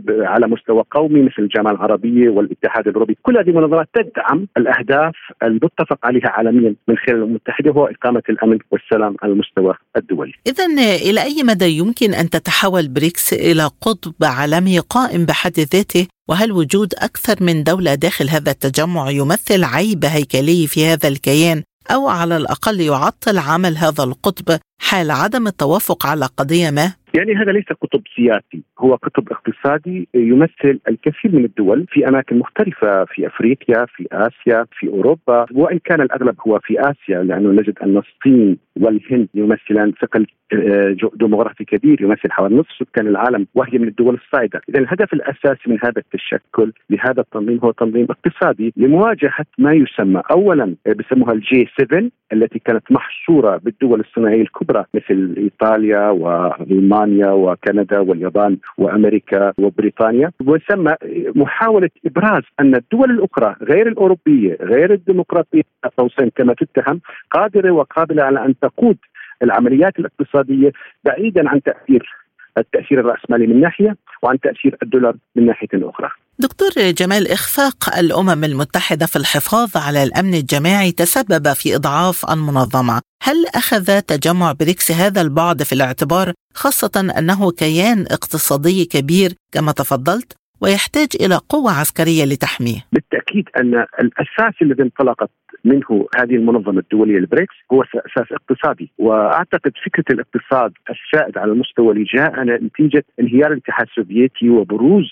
على 0.07 0.48
مستوى 0.48 0.83
قومي 0.91 1.21
مثل 1.21 1.39
الجامعة 1.39 1.71
العربية 1.71 2.29
والاتحاد 2.29 2.88
الأوروبي، 2.88 3.17
كل 3.21 3.38
هذه 3.38 3.50
المنظمات 3.50 3.89
تدعم 3.93 4.48
الأهداف 4.57 5.15
المتفق 5.43 5.98
عليها 6.03 6.29
عالميا 6.29 6.75
من 6.88 6.98
خلال 6.98 7.17
الأمم 7.17 7.31
المتحدة 7.31 7.71
وهو 7.71 7.86
إقامة 7.86 8.24
الأمن 8.29 8.57
والسلام 8.71 9.15
على 9.24 9.33
المستوى 9.33 9.74
الدولي. 9.98 10.33
اذا 10.48 10.65
إلى 11.10 11.24
أي 11.24 11.43
مدى 11.43 11.77
يمكن 11.77 12.13
أن 12.13 12.29
تتحول 12.29 12.88
بريكس 12.88 13.33
إلى 13.33 13.69
قطب 13.81 14.13
عالمي 14.24 14.79
قائم 14.79 15.25
بحد 15.25 15.60
ذاته؟ 15.60 16.07
وهل 16.29 16.51
وجود 16.51 16.93
أكثر 16.93 17.43
من 17.43 17.63
دولة 17.63 17.95
داخل 17.95 18.29
هذا 18.29 18.51
التجمع 18.51 19.10
يمثل 19.10 19.63
عيب 19.63 20.05
هيكلي 20.05 20.67
في 20.67 20.86
هذا 20.86 21.07
الكيان؟ 21.07 21.63
أو 21.91 22.07
على 22.07 22.38
الأقل 22.38 22.81
يعطل 22.81 23.38
عمل 23.38 23.77
هذا 23.77 24.03
القطب 24.03 24.60
حال 24.81 25.11
عدم 25.11 25.47
التوافق 25.47 26.05
على 26.05 26.25
قضية 26.38 26.69
ما؟ 26.69 26.93
يعني 27.13 27.35
هذا 27.35 27.51
ليس 27.51 27.65
قطب 27.65 28.01
سياسي 28.15 28.63
هو 28.79 28.95
قطب 28.95 29.27
اقتصادي 29.31 30.07
يمثل 30.13 30.79
الكثير 30.88 31.31
من 31.35 31.45
الدول 31.45 31.85
في 31.89 32.07
أماكن 32.07 32.39
مختلفة 32.39 33.05
في 33.05 33.27
أفريقيا 33.27 33.85
في 33.95 34.07
آسيا 34.11 34.65
في 34.71 34.88
أوروبا 34.88 35.45
وإن 35.51 35.79
كان 35.85 36.01
الأغلب 36.01 36.35
هو 36.47 36.59
في 36.63 36.79
آسيا 36.79 37.23
لأنه 37.23 37.50
نجد 37.50 37.79
أن 37.83 37.97
الصين 37.97 38.57
والهند 38.79 39.27
يمثلان 39.33 39.93
ثقل 40.01 40.27
آه، 40.53 40.95
ديموغرافي 41.13 41.65
كبير 41.65 42.01
يمثل 42.01 42.31
حوالي 42.31 42.55
نصف 42.55 42.71
سكان 42.79 43.07
العالم 43.07 43.47
وهي 43.55 43.77
من 43.77 43.88
الدول 43.88 44.19
الصاعدة، 44.25 44.61
اذا 44.69 44.79
الهدف 44.79 45.13
الأساسي 45.13 45.61
من 45.67 45.77
هذا 45.83 45.97
التشكل 45.97 46.73
لهذا 46.89 47.21
التنظيم 47.21 47.59
هو 47.63 47.71
تنظيم 47.71 48.07
اقتصادي 48.09 48.73
لمواجهة 48.77 49.45
ما 49.57 49.73
يسمى 49.73 50.21
اولا 50.31 50.75
آه، 50.88 50.93
بسموها 50.93 51.33
ال 51.34 51.51
G 51.51 51.70
7 51.79 52.09
التي 52.33 52.59
كانت 52.59 52.91
محصورة 52.91 53.57
بالدول 53.57 54.00
الصناعية 54.00 54.41
الكبرى 54.41 54.71
مثل 54.94 55.36
إيطاليا 55.38 56.10
وألمانيا 56.10 57.32
وكندا 57.32 58.00
واليابان 58.00 58.58
وأمريكا 58.78 59.54
وبريطانيا 59.58 60.32
ويسمى 60.46 60.96
محاولة 61.36 61.90
إبراز 62.06 62.44
أن 62.60 62.75
الدول 62.75 63.12
الأخرى 63.12 63.56
غير 63.62 63.88
الأوروبية 63.88 64.58
غير 64.62 64.94
الديمقراطية 64.94 65.63
قوسين 65.98 66.30
كما 66.36 66.54
تتهم 66.54 67.01
قادرة 67.32 67.72
وقابلة 67.72 68.24
على 68.24 68.46
أن 68.46 68.60
تقود 68.60 68.98
العمليات 69.44 70.00
الاقتصادية 70.00 70.72
بعيدا 71.06 71.50
عن 71.50 71.62
تأثير 71.63 72.22
التأثير 72.58 73.00
الرأسمالي 73.00 73.48
من 73.48 73.62
ناحية 73.62 73.96
وعن 74.24 74.40
تأثير 74.40 74.78
الدولار 74.84 75.16
من 75.36 75.46
ناحية 75.46 75.68
أخرى. 75.74 76.10
دكتور 76.40 76.70
جمال 76.92 77.32
إخفاق 77.32 77.98
الأمم 77.98 78.44
المتحدة 78.44 79.06
في 79.06 79.16
الحفاظ 79.16 79.78
على 79.78 80.04
الأمن 80.04 80.34
الجماعي 80.34 80.92
تسبب 80.92 81.54
في 81.54 81.75
إضعاف 81.75 82.32
المنظمة، 82.32 83.01
هل 83.24 83.46
أخذ 83.56 84.01
تجمع 84.01 84.51
بريكس 84.51 84.92
هذا 84.92 85.22
البعد 85.22 85.63
في 85.63 85.74
الاعتبار 85.74 86.34
خاصة 86.54 87.13
أنه 87.18 87.51
كيان 87.51 88.01
اقتصادي 88.01 88.86
كبير 88.86 89.30
كما 89.51 89.72
تفضلت 89.72 90.34
ويحتاج 90.62 91.08
إلى 91.22 91.40
قوة 91.50 91.72
عسكرية 91.80 92.25
لتحميه؟ 92.25 92.80
بالتأكيد 92.92 93.46
أن 93.58 93.86
الأساس 94.01 94.62
الذي 94.62 94.84
انطلقت 94.84 95.30
منه 95.65 96.08
هذه 96.18 96.36
المنظمة 96.36 96.80
الدولية 96.80 97.18
البريكس 97.18 97.56
هو 97.74 97.84
أساس 97.84 98.32
اقتصادي. 98.32 98.91
وأعتقد 99.00 99.72
فكرة 99.86 100.03
الاقتصاد 100.13 100.74
السائد 100.89 101.38
على 101.38 101.51
المستوى 101.51 101.94
اللي 101.94 102.03
جاء 102.03 102.44
نتيجة 102.44 103.03
انهيار 103.20 103.51
الاتحاد 103.51 103.88
السوفيتي 103.88 104.50
وبروز 104.50 105.12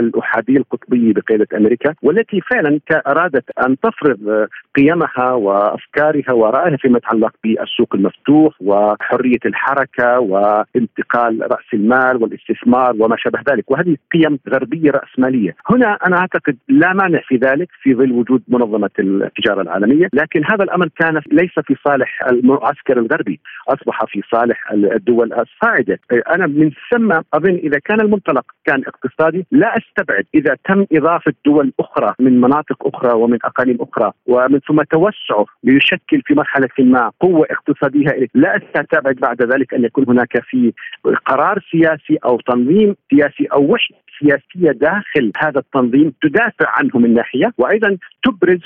الأحادية 0.00 0.56
القطبية 0.56 1.12
بقيادة 1.12 1.46
أمريكا 1.56 1.94
والتي 2.02 2.40
فعلا 2.40 2.80
ارادت 3.06 3.44
أن 3.66 3.76
تفرض 3.80 4.48
قيمها 4.76 5.32
وأفكارها 5.32 6.32
وآرائها 6.32 6.76
فيما 6.76 6.98
يتعلق 6.98 7.32
بالسوق 7.44 7.94
المفتوح 7.94 8.54
وحرية 8.60 9.38
الحركة 9.46 10.20
وانتقال 10.20 11.42
رأس 11.52 11.74
المال 11.74 12.22
والاستثمار 12.22 12.94
وما 12.98 13.16
شابه 13.18 13.38
ذلك. 13.50 13.70
وهذه 13.70 13.96
قيم 14.12 14.38
غربية 14.48 14.90
رأسمالية. 14.90 15.56
هنا 15.70 15.98
أنا 16.06 16.16
أعتقد 16.18 16.56
لا 16.68 16.92
مانع 16.92 17.20
في 17.28 17.36
ذلك 17.36 17.68
في 17.82 17.94
ظل 17.94 18.12
وجود 18.12 18.42
منظمة 18.48 18.90
التجارة 18.98 19.62
العالمية. 19.62 19.71
لكن 20.12 20.44
هذا 20.44 20.64
الأمر 20.64 20.88
كان 20.98 21.20
ليس 21.32 21.52
في 21.66 21.76
صالح 21.84 22.24
المعسكر 22.30 22.98
الغربي 22.98 23.40
أصبح 23.68 24.04
في 24.04 24.22
صالح 24.30 24.70
الدول 24.72 25.32
الصاعدة. 25.32 25.98
أنا 26.34 26.46
من 26.46 26.70
ثم 26.90 27.12
أظن 27.34 27.54
إذا 27.54 27.78
كان 27.84 28.00
المنطلق 28.00 28.44
كان 28.64 28.82
اقتصادي 28.86 29.46
لا 29.50 29.76
أستبعد 29.76 30.24
إذا 30.34 30.56
تم 30.64 30.86
إضافة 30.92 31.32
دول 31.46 31.72
أخرى 31.80 32.14
من 32.20 32.40
مناطق 32.40 32.86
أخرى 32.94 33.12
ومن 33.12 33.38
أقاليم 33.44 33.78
أخرى 33.80 34.12
ومن 34.26 34.60
ثم 34.68 34.82
توسعه 34.82 35.46
ليشكل 35.64 36.22
في 36.26 36.34
مرحلة 36.34 36.68
ما 36.78 37.10
قوة 37.20 37.46
اقتصادية 37.50 38.28
لا 38.34 38.56
أستبعد 38.56 39.16
بعد 39.16 39.42
ذلك 39.42 39.74
أن 39.74 39.84
يكون 39.84 40.04
هناك 40.08 40.42
في 40.42 40.72
قرار 41.26 41.58
سياسي 41.70 42.18
أو 42.24 42.40
تنظيم 42.40 42.96
سياسي 43.10 43.46
أو 43.52 43.72
وحدة. 43.72 43.96
سياسية 44.22 44.70
داخل 44.70 45.32
هذا 45.38 45.58
التنظيم 45.58 46.12
تدافع 46.22 46.66
عنه 46.68 46.90
من 46.94 47.14
ناحية 47.14 47.52
وأيضا 47.58 47.98
تبرز 48.24 48.60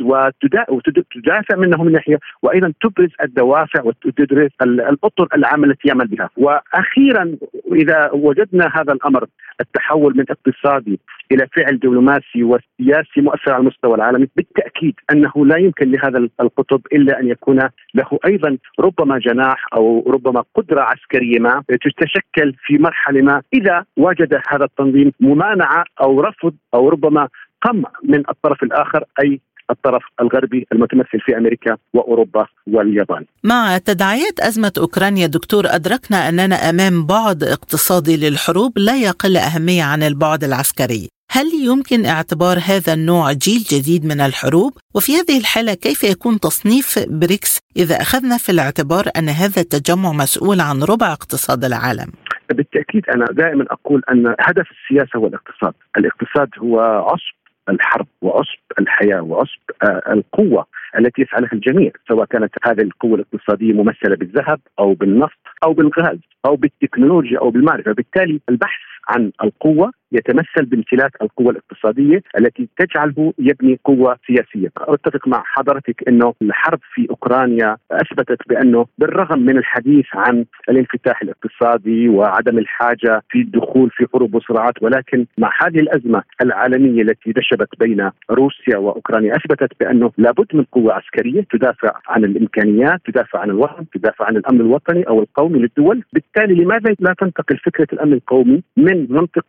وتدافع 0.68 1.56
منه 1.56 1.84
من 1.84 1.92
ناحية 1.92 2.18
وأيضا 2.42 2.72
تبرز 2.80 3.10
الدوافع 3.22 3.82
وتدرس 3.82 4.50
الأطر 4.62 5.28
العامة 5.34 5.66
التي 5.66 5.88
يعمل 5.88 6.06
بها. 6.06 6.30
وأخيرا 6.36 7.36
إذا 7.72 8.10
وجدنا 8.12 8.70
هذا 8.75 8.92
الأمر 8.92 9.26
التحول 9.60 10.16
من 10.16 10.25
اقتصادي 10.30 11.00
إلى 11.32 11.46
فعل 11.56 11.78
دبلوماسي 11.78 12.42
وسياسي 12.44 13.20
مؤثر 13.20 13.52
على 13.52 13.60
المستوى 13.60 13.94
العالمي 13.94 14.28
بالتأكيد 14.36 14.94
أنه 15.12 15.46
لا 15.46 15.56
يمكن 15.56 15.90
لهذا 15.90 16.28
القطب 16.40 16.80
إلا 16.92 17.20
أن 17.20 17.28
يكون 17.28 17.58
له 17.94 18.18
أيضا 18.26 18.58
ربما 18.80 19.18
جناح 19.18 19.66
أو 19.75 20.04
ربما 20.10 20.44
قدرة 20.54 20.80
عسكرية 20.80 21.38
ما 21.38 21.62
تتشكل 21.68 22.54
في 22.66 22.78
مرحلة 22.78 23.22
ما. 23.22 23.42
إذا 23.54 23.84
وجد 23.96 24.40
هذا 24.48 24.64
التنظيم 24.64 25.12
ممانعة 25.20 25.84
أو 26.02 26.20
رفض 26.20 26.54
أو 26.75 26.88
ربما 26.88 27.28
قمع 27.62 27.90
من 28.02 28.22
الطرف 28.30 28.62
الآخر 28.62 29.04
أي 29.25 29.40
الطرف 29.70 30.02
الغربي 30.20 30.66
المتمثل 30.73 31.20
في 31.20 31.37
أمريكا 31.38 31.76
وأوروبا 31.94 32.46
واليابان. 32.66 33.25
مع 33.44 33.78
تداعيات 33.78 34.40
أزمة 34.40 34.73
أوكرانيا 34.78 35.26
دكتور 35.26 35.64
أدركنا 35.66 36.28
أننا 36.28 36.54
أمام 36.70 37.06
بعد 37.06 37.42
اقتصادي 37.42 38.16
للحروب 38.16 38.73
لا 38.78 38.96
يقل 38.96 39.37
أهمية 39.37 39.82
عن 39.82 40.02
البعد 40.02 40.44
العسكري. 40.44 41.08
هل 41.30 41.46
يمكن 41.64 42.06
اعتبار 42.06 42.56
هذا 42.58 42.92
النوع 42.94 43.32
جيل 43.32 43.62
جديد 43.73 44.04
من 44.04 44.20
الحروب؟ 44.20 44.73
وفي 44.94 45.12
هذه 45.12 45.38
الحالة 45.40 45.75
كيف 45.75 46.04
يكون 46.04 46.40
تصنيف 46.40 46.99
بريكس 47.08 47.61
إذا 47.76 47.96
أخذنا 47.96 48.37
في 48.38 48.52
الاعتبار 48.52 49.04
أن 49.18 49.28
هذا 49.28 49.61
التجمع 49.61 50.12
مسؤول 50.12 50.61
عن 50.61 50.82
ربع 50.82 51.12
اقتصاد 51.12 51.64
العالم؟ 51.64 52.12
بالتأكيد 52.49 53.02
أنا 53.14 53.26
دائما 53.32 53.64
أقول 53.70 54.02
أن 54.11 54.35
هدف 54.40 54.66
السياسة 54.70 55.18
هو 55.18 55.26
الاقتصاد 55.26 55.75
الاقتصاد 55.96 56.49
هو 56.58 56.80
عصب 56.80 57.37
الحرب 57.68 58.06
وعصب 58.23 58.58
الحياة 58.80 59.20
وعصب 59.23 59.61
آه، 59.82 60.02
القوة 60.12 60.66
التي 60.99 61.23
يفعلها 61.23 61.52
الجميع 61.52 61.90
سواء 62.08 62.26
كانت 62.26 62.54
هذه 62.64 62.80
القوة 62.80 63.14
الاقتصادية 63.14 63.73
ممثلة 63.73 64.16
بالذهب 64.16 64.61
أو 64.78 64.94
بالنفط 64.94 65.38
أو 65.64 65.73
بالغاز 65.73 66.18
أو 66.46 66.56
بالتكنولوجيا 66.56 67.38
أو 67.38 67.50
بالمعرفة، 67.50 67.92
بالتالي 67.92 68.40
البحث 68.49 68.80
عن 69.08 69.32
القوة 69.42 69.92
يتمثل 70.12 70.64
بامتلاك 70.64 71.10
القوة 71.22 71.50
الاقتصادية 71.50 72.22
التي 72.38 72.68
تجعله 72.78 73.32
يبني 73.38 73.78
قوة 73.84 74.16
سياسية. 74.26 74.72
أتفق 74.76 75.28
مع 75.28 75.42
حضرتك 75.46 76.08
أنه 76.08 76.34
الحرب 76.42 76.80
في 76.94 77.06
أوكرانيا 77.10 77.76
أثبتت 77.90 78.48
بأنه 78.48 78.86
بالرغم 78.98 79.38
من 79.38 79.58
الحديث 79.58 80.06
عن 80.14 80.44
الانفتاح 80.68 81.22
الاقتصادي 81.22 82.08
وعدم 82.08 82.58
الحاجة 82.58 83.22
في 83.30 83.38
الدخول 83.38 83.90
في 83.90 84.06
حروب 84.12 84.34
وصراعات 84.34 84.82
ولكن 84.82 85.26
مع 85.38 85.50
هذه 85.62 85.78
الأزمة 85.80 86.22
العالمية 86.42 87.02
التي 87.02 87.32
دشبت 87.32 87.68
بين 87.80 88.10
روسيا 88.30 88.76
وأوكرانيا 88.76 89.36
أثبتت 89.36 89.72
بأنه 89.80 90.12
لابد 90.18 90.46
من 90.54 90.64
قوة 90.64 90.92
عسكرية 90.94 91.46
تدافع 91.50 91.92
عن 92.08 92.25
الإمكانيات 92.25 93.00
تدافع 93.04 93.38
عن 93.38 93.50
الوطن 93.50 93.86
تدافع 93.94 94.25
عن 94.25 94.36
الأمن 94.36 94.60
الوطني 94.60 95.02
أو 95.02 95.20
القومي 95.20 95.58
للدول. 95.58 96.02
بالتالي 96.12 96.54
لماذا 96.54 96.94
لا 97.00 97.14
تنتقل 97.20 97.58
فكرة 97.58 97.86
الأمن 97.92 98.12
القومي 98.12 98.62
من 98.76 99.06
منطق 99.10 99.46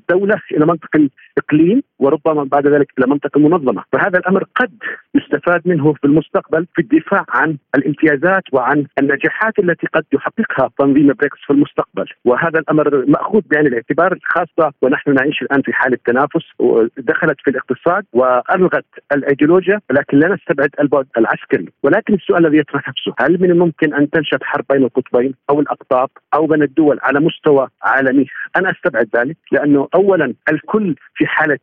الدولة 0.00 0.36
إلى 0.52 0.66
منطقه 0.66 1.08
الإقليم 1.38 1.82
وربما 1.98 2.44
بعد 2.44 2.66
ذلك 2.66 2.92
إلى 2.98 3.06
منطقة 3.06 3.40
منظمه، 3.40 3.82
فهذا 3.92 4.18
الأمر 4.18 4.44
قد 4.56 4.72
يستفاد 5.14 5.62
منه 5.64 5.92
في 5.92 6.04
المستقبل 6.04 6.66
في 6.74 6.82
الدفاع 6.82 7.24
عن 7.28 7.56
الامتيازات 7.74 8.42
وعن 8.52 8.86
النجاحات 8.98 9.58
التي 9.58 9.86
قد 9.86 10.04
يحققها 10.12 10.70
تنظيم 10.78 11.06
بريكس 11.06 11.38
في 11.46 11.52
المستقبل، 11.52 12.06
وهذا 12.24 12.58
الأمر 12.58 13.04
مأخوذ 13.06 13.42
بعين 13.50 13.66
الاعتبار 13.66 14.18
خاصه 14.24 14.72
ونحن 14.82 15.14
نعيش 15.14 15.42
الآن 15.42 15.62
في 15.62 15.72
حالة 15.72 15.98
تنافس 16.06 16.44
ودخلت 16.58 17.36
في 17.44 17.50
الاقتصاد 17.50 18.04
وألغت 18.12 18.84
الأيديولوجيا 19.12 19.80
ولكن 19.90 20.18
لا 20.18 20.34
نستبعد 20.34 20.70
البعد 20.80 21.06
العسكري، 21.18 21.68
ولكن 21.82 22.14
السؤال 22.14 22.46
الذي 22.46 22.58
يطرح 22.58 22.88
نفسه 22.88 23.14
هل 23.20 23.42
من 23.42 23.50
الممكن 23.50 23.94
أن 23.94 24.10
تنشب 24.10 24.42
حرب 24.42 24.64
بين 24.70 24.84
القطبين 24.84 25.34
أو 25.50 25.60
الأقطاب 25.60 26.08
أو 26.34 26.46
بين 26.46 26.62
الدول 26.62 26.98
على 27.02 27.20
مستوى 27.20 27.68
عالمي؟ 27.82 28.26
أنا 28.56 28.70
أستبعد 28.70 29.08
ذلك 29.16 29.36
لأنه 29.52 29.88
اولا 29.94 30.34
الكل 30.52 30.94
في 31.14 31.26
حالة 31.26 31.58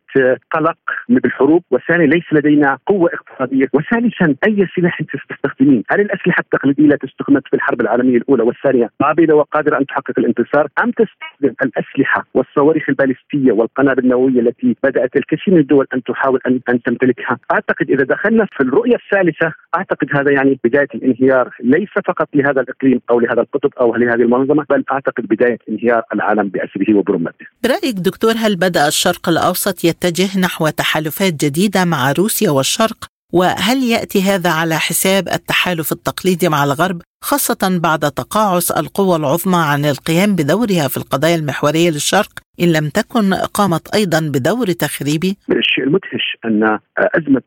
قلق 0.51 0.77
بالحروب 1.09 1.63
وثانيا 1.71 2.07
ليس 2.07 2.23
لدينا 2.31 2.77
قوة 2.85 3.09
اقتصادية 3.13 3.65
وثالثا 3.73 4.35
أي 4.47 4.67
سلاح 4.75 5.01
تستخدمين؟ 5.29 5.83
هل 5.89 6.01
الأسلحة 6.01 6.41
التقليدية 6.41 6.85
التي 6.85 7.07
استخدمت 7.07 7.47
في 7.47 7.55
الحرب 7.55 7.81
العالمية 7.81 8.17
الأولى 8.17 8.43
والثانية؟ 8.43 8.89
قابلة 9.01 9.35
وقادرة 9.35 9.77
أن 9.77 9.85
تحقق 9.85 10.19
الانتصار 10.19 10.67
أم 10.83 10.91
تستخدم 10.91 11.55
الأسلحة 11.63 12.25
والصواريخ 12.33 12.89
البالستية 12.89 13.51
والقنابل 13.51 14.03
النووية 14.03 14.39
التي 14.39 14.75
بدأت 14.83 15.15
الكثير 15.15 15.53
من 15.53 15.59
الدول 15.59 15.87
أن 15.93 16.03
تحاول 16.03 16.39
أن 16.47 16.59
أن 16.69 16.83
تمتلكها؟ 16.83 17.37
أعتقد 17.51 17.91
إذا 17.91 18.03
دخلنا 18.03 18.45
في 18.45 18.63
الرؤية 18.63 18.95
الثالثة 18.95 19.53
أعتقد 19.77 20.07
هذا 20.15 20.31
يعني 20.31 20.59
بداية 20.63 20.87
الانهيار 20.95 21.49
ليس 21.63 21.89
فقط 22.05 22.27
لهذا 22.33 22.61
الإقليم 22.61 23.01
أو 23.09 23.19
لهذا 23.19 23.41
القطب 23.41 23.69
أو 23.81 23.95
لهذه 23.95 24.21
المنظمة 24.21 24.65
بل 24.69 24.83
أعتقد 24.91 25.27
بداية 25.27 25.57
انهيار 25.69 26.01
العالم 26.13 26.47
بأسره 26.49 26.95
وبرمته. 26.95 27.45
برأيك 27.63 27.95
دكتور 27.95 28.16
هل 28.25 28.55
بدأ 28.55 28.87
الشرق 28.87 29.29
الأوسط 29.29 29.83
يتجه 29.83 30.39
نحو 30.39 30.69
تحالفات 30.69 31.33
جديدة 31.33 31.85
مع 31.85 32.11
روسيا 32.11 32.49
والشرق؟ 32.49 33.05
وهل 33.33 33.83
يأتي 33.83 34.21
هذا 34.21 34.49
على 34.49 34.79
حساب 34.79 35.29
التحالف 35.29 35.91
التقليدي 35.91 36.49
مع 36.49 36.63
الغرب؟ 36.63 37.01
خاصة 37.21 37.79
بعد 37.83 37.99
تقاعس 37.99 38.71
القوى 38.71 39.15
العظمى 39.15 39.57
عن 39.57 39.85
القيام 39.85 40.35
بدورها 40.35 40.87
في 40.87 40.97
القضايا 40.97 41.35
المحورية 41.35 41.89
للشرق 41.89 42.31
إن 42.61 42.71
لم 42.71 42.89
تكن 42.89 43.33
قامت 43.33 43.95
أيضا 43.95 44.19
بدور 44.19 44.65
تخريبي؟ 44.65 45.37
الشيء 45.49 45.83
المدهش 45.83 46.37
أن 46.45 46.79
أزمة 46.97 47.41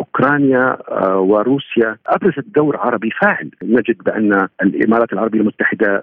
أوكرانيا 0.00 0.78
آه، 0.88 1.18
وروسيا 1.18 1.96
أبرزت 2.06 2.44
دور 2.54 2.76
عربي 2.76 3.10
فاعل، 3.22 3.50
نجد 3.62 3.96
بأن 4.06 4.48
الإمارات 4.62 5.12
العربية 5.12 5.40
المتحدة 5.40 6.02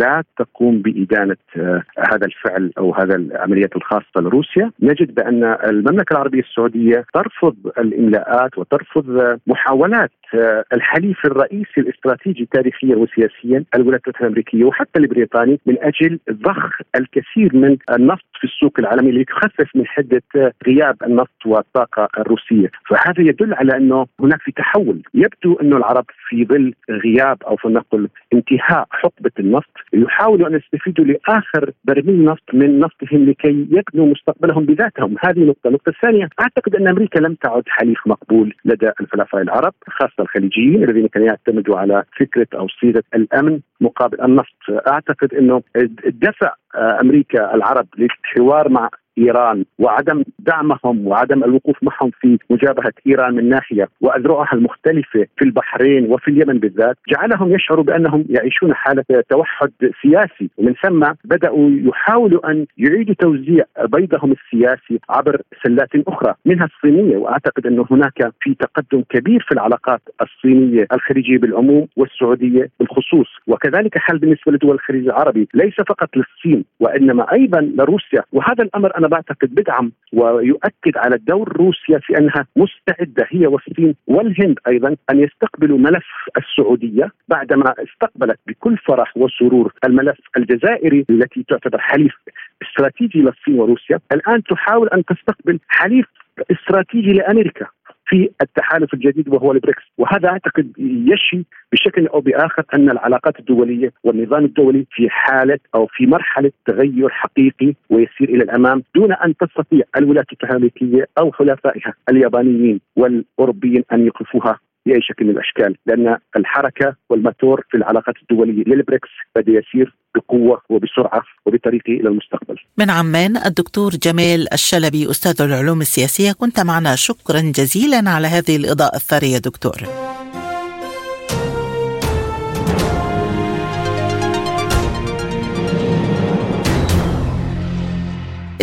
لا 0.00 0.24
تقوم 0.38 0.82
بإدانة 0.82 1.36
آه، 1.56 1.82
هذا 1.98 2.26
الفعل 2.26 2.72
أو 2.78 2.94
هذا 2.94 3.16
العمليات 3.16 3.76
الخاصة 3.76 4.20
لروسيا، 4.20 4.70
نجد 4.82 5.14
بأن 5.14 5.44
المملكة 5.44 6.12
العربية 6.12 6.40
السعودية 6.40 7.04
ترفض 7.14 7.56
الإملاءات 7.78 8.58
وترفض 8.58 9.38
محاولات 9.46 10.10
آه، 10.34 10.64
الحليف 10.72 11.24
الرئيسي 11.24 11.80
الاستراتيجي 11.80 12.39
تاريخيا 12.46 12.96
وسياسيا 12.96 13.64
الولايات 13.74 14.00
المتحدة 14.06 14.26
الأمريكية 14.26 14.64
وحتى 14.64 14.98
البريطاني 15.00 15.60
من 15.66 15.76
أجل 15.82 16.18
ضخ 16.32 16.80
الكثير 16.96 17.56
من 17.56 17.76
النفط 17.98 18.24
في 18.40 18.44
السوق 18.44 18.72
العالمي 18.78 19.12
لتخفف 19.12 19.68
من 19.74 19.86
حدة 19.86 20.22
غياب 20.66 20.96
النفط 21.06 21.46
والطاقة 21.46 22.08
الروسية، 22.18 22.70
فهذا 22.88 23.20
يدل 23.20 23.54
على 23.54 23.76
أنه 23.76 24.06
هناك 24.20 24.40
في 24.42 24.52
تحول، 24.52 25.02
يبدو 25.14 25.54
أنه 25.62 25.76
العرب 25.76 26.04
في 26.28 26.44
ظل 26.44 26.74
غياب 26.90 27.42
أو 27.42 27.56
فلنقل 27.56 28.08
انتهاء 28.32 28.86
حقبة 28.90 29.30
النفط 29.38 29.70
يحاولوا 29.92 30.48
أن 30.48 30.54
يستفيدوا 30.54 31.04
لآخر 31.04 31.70
برميل 31.84 32.24
نفط 32.24 32.54
من 32.54 32.78
نفطهم 32.78 33.24
لكي 33.24 33.66
يبنوا 33.70 34.06
مستقبلهم 34.06 34.64
بذاتهم، 34.64 35.16
هذه 35.24 35.40
نقطة، 35.40 35.68
النقطه 35.68 35.90
الثانية 35.90 36.28
أعتقد 36.40 36.76
أن 36.76 36.88
أمريكا 36.88 37.18
لم 37.18 37.34
تعد 37.34 37.62
حليف 37.66 37.98
مقبول 38.06 38.54
لدى 38.64 38.90
الحلفاء 39.00 39.42
العرب 39.42 39.74
خاصة 39.88 40.20
الخليجيين 40.20 40.84
الذين 40.84 41.06
كانوا 41.06 41.28
يعتمدوا 41.28 41.78
على 41.78 42.04
فكرة 42.30 42.58
أو 42.58 42.68
صيغة 42.68 43.02
الأمن 43.14 43.60
مقابل 43.80 44.20
النفط، 44.20 44.86
أعتقد 44.88 45.34
إنه 45.34 45.62
دفع 46.06 46.54
أمريكا 46.76 47.54
العرب 47.54 47.86
للحوار 47.98 48.68
مع 48.68 48.90
إيران 49.20 49.64
وعدم 49.78 50.22
دعمهم 50.38 51.06
وعدم 51.06 51.44
الوقوف 51.44 51.76
معهم 51.82 52.10
في 52.20 52.38
مجابهة 52.50 52.92
إيران 53.06 53.34
من 53.34 53.48
ناحية 53.48 53.88
وأذرعها 54.00 54.52
المختلفة 54.52 55.26
في 55.36 55.44
البحرين 55.44 56.12
وفي 56.12 56.28
اليمن 56.28 56.58
بالذات 56.58 56.96
جعلهم 57.08 57.54
يشعروا 57.54 57.84
بأنهم 57.84 58.24
يعيشون 58.28 58.74
حالة 58.74 59.04
توحد 59.30 59.70
سياسي. 60.02 60.50
ومن 60.56 60.74
ثم 60.82 61.06
بدأوا 61.24 61.70
يحاولوا 61.70 62.50
أن 62.50 62.66
يعيدوا 62.78 63.14
توزيع 63.14 63.64
بيضهم 63.84 64.32
السياسي 64.32 65.00
عبر 65.10 65.42
سلات 65.64 65.88
أخرى. 66.08 66.34
منها 66.46 66.66
الصينية 66.66 67.16
وأعتقد 67.16 67.66
انه 67.66 67.86
هناك 67.90 68.32
في 68.40 68.54
تقدم 68.54 69.02
كبير 69.08 69.44
في 69.48 69.52
العلاقات 69.52 70.00
الصينية 70.22 70.86
الخليجية 70.92 71.38
بالعموم 71.38 71.86
والسعودية 71.96 72.70
بالخصوص. 72.80 73.28
وكذلك 73.46 73.98
حل 73.98 74.18
بالنسبة 74.18 74.52
لدول 74.52 74.74
الخليج 74.74 75.04
العربي 75.04 75.48
ليس 75.54 75.74
فقط 75.74 76.08
للصين 76.16 76.64
وإنما 76.80 77.32
أيضا 77.32 77.60
لروسيا. 77.60 78.22
وهذا 78.32 78.64
الأمر 78.64 78.98
أنا 78.98 79.08
بعتقد 79.10 79.54
بدعم 79.54 79.92
ويؤكد 80.12 80.96
على 80.96 81.18
دور 81.18 81.56
روسيا 81.56 81.98
في 81.98 82.18
أنها 82.18 82.46
مستعدة 82.56 83.26
هي 83.28 83.46
والصين 83.46 83.94
والهند 84.06 84.58
أيضا 84.68 84.96
أن 85.10 85.20
يستقبلوا 85.20 85.78
ملف 85.78 86.06
السعودية 86.36 87.12
بعدما 87.28 87.74
استقبلت 87.78 88.38
بكل 88.46 88.76
فرح 88.76 89.16
وسرور 89.16 89.72
الملف 89.84 90.18
الجزائري 90.36 91.06
التي 91.10 91.44
تعتبر 91.48 91.78
حليف 91.78 92.14
استراتيجي 92.62 93.18
للصين 93.22 93.60
وروسيا، 93.60 94.00
الآن 94.12 94.42
تحاول 94.42 94.88
أن 94.88 95.04
تستقبل 95.04 95.58
حليف 95.68 96.06
استراتيجي 96.50 97.12
لأمريكا. 97.12 97.66
في 98.06 98.30
التحالف 98.42 98.94
الجديد 98.94 99.28
وهو 99.28 99.52
البريكس. 99.52 99.82
وهذا 99.98 100.28
أعتقد 100.28 100.72
يشي 100.78 101.44
بشكل 101.72 102.06
أو 102.06 102.20
بآخر 102.20 102.64
أن 102.74 102.90
العلاقات 102.90 103.38
الدولية 103.38 103.92
والنظام 104.04 104.44
الدولي 104.44 104.86
في 104.90 105.10
حالة 105.10 105.58
أو 105.74 105.86
في 105.86 106.06
مرحلة 106.06 106.52
تغير 106.66 107.08
حقيقي 107.08 107.74
ويسير 107.90 108.28
إلى 108.28 108.42
الأمام 108.44 108.82
دون 108.94 109.12
أن 109.12 109.36
تستطيع 109.36 109.82
الولايات 109.96 110.26
المتحدة 110.32 110.50
الامريكيه 110.50 111.08
أو 111.18 111.32
حلفائها 111.32 111.94
اليابانيين 112.08 112.80
والأوروبيين 112.96 113.84
أن 113.92 114.04
يوقفوها 114.04 114.58
بأي 114.86 115.00
شكل 115.02 115.24
من 115.24 115.30
الأشكال 115.30 115.76
لأن 115.86 116.18
الحركة 116.36 116.96
والماتور 117.10 117.64
في 117.70 117.76
العلاقات 117.76 118.14
الدولية 118.22 118.64
للبريكس 118.66 119.08
بدا 119.36 119.52
يسير 119.52 119.94
بقوة 120.14 120.62
وبسرعة 120.68 121.22
وبطريقه 121.46 121.92
إلى 121.92 122.08
المستقبل. 122.08 122.56
من 122.78 122.90
عمان 122.90 123.36
الدكتور 123.36 123.90
جمال 123.90 124.52
الشلبي 124.52 125.10
أستاذ 125.10 125.42
العلوم 125.46 125.80
السياسية 125.80 126.32
كنت 126.32 126.60
معنا 126.60 126.96
شكرا 126.96 127.40
جزيلا 127.40 128.10
على 128.10 128.26
هذه 128.26 128.56
الإضاءة 128.56 128.96
الثرية 128.96 129.38
دكتور. 129.38 129.76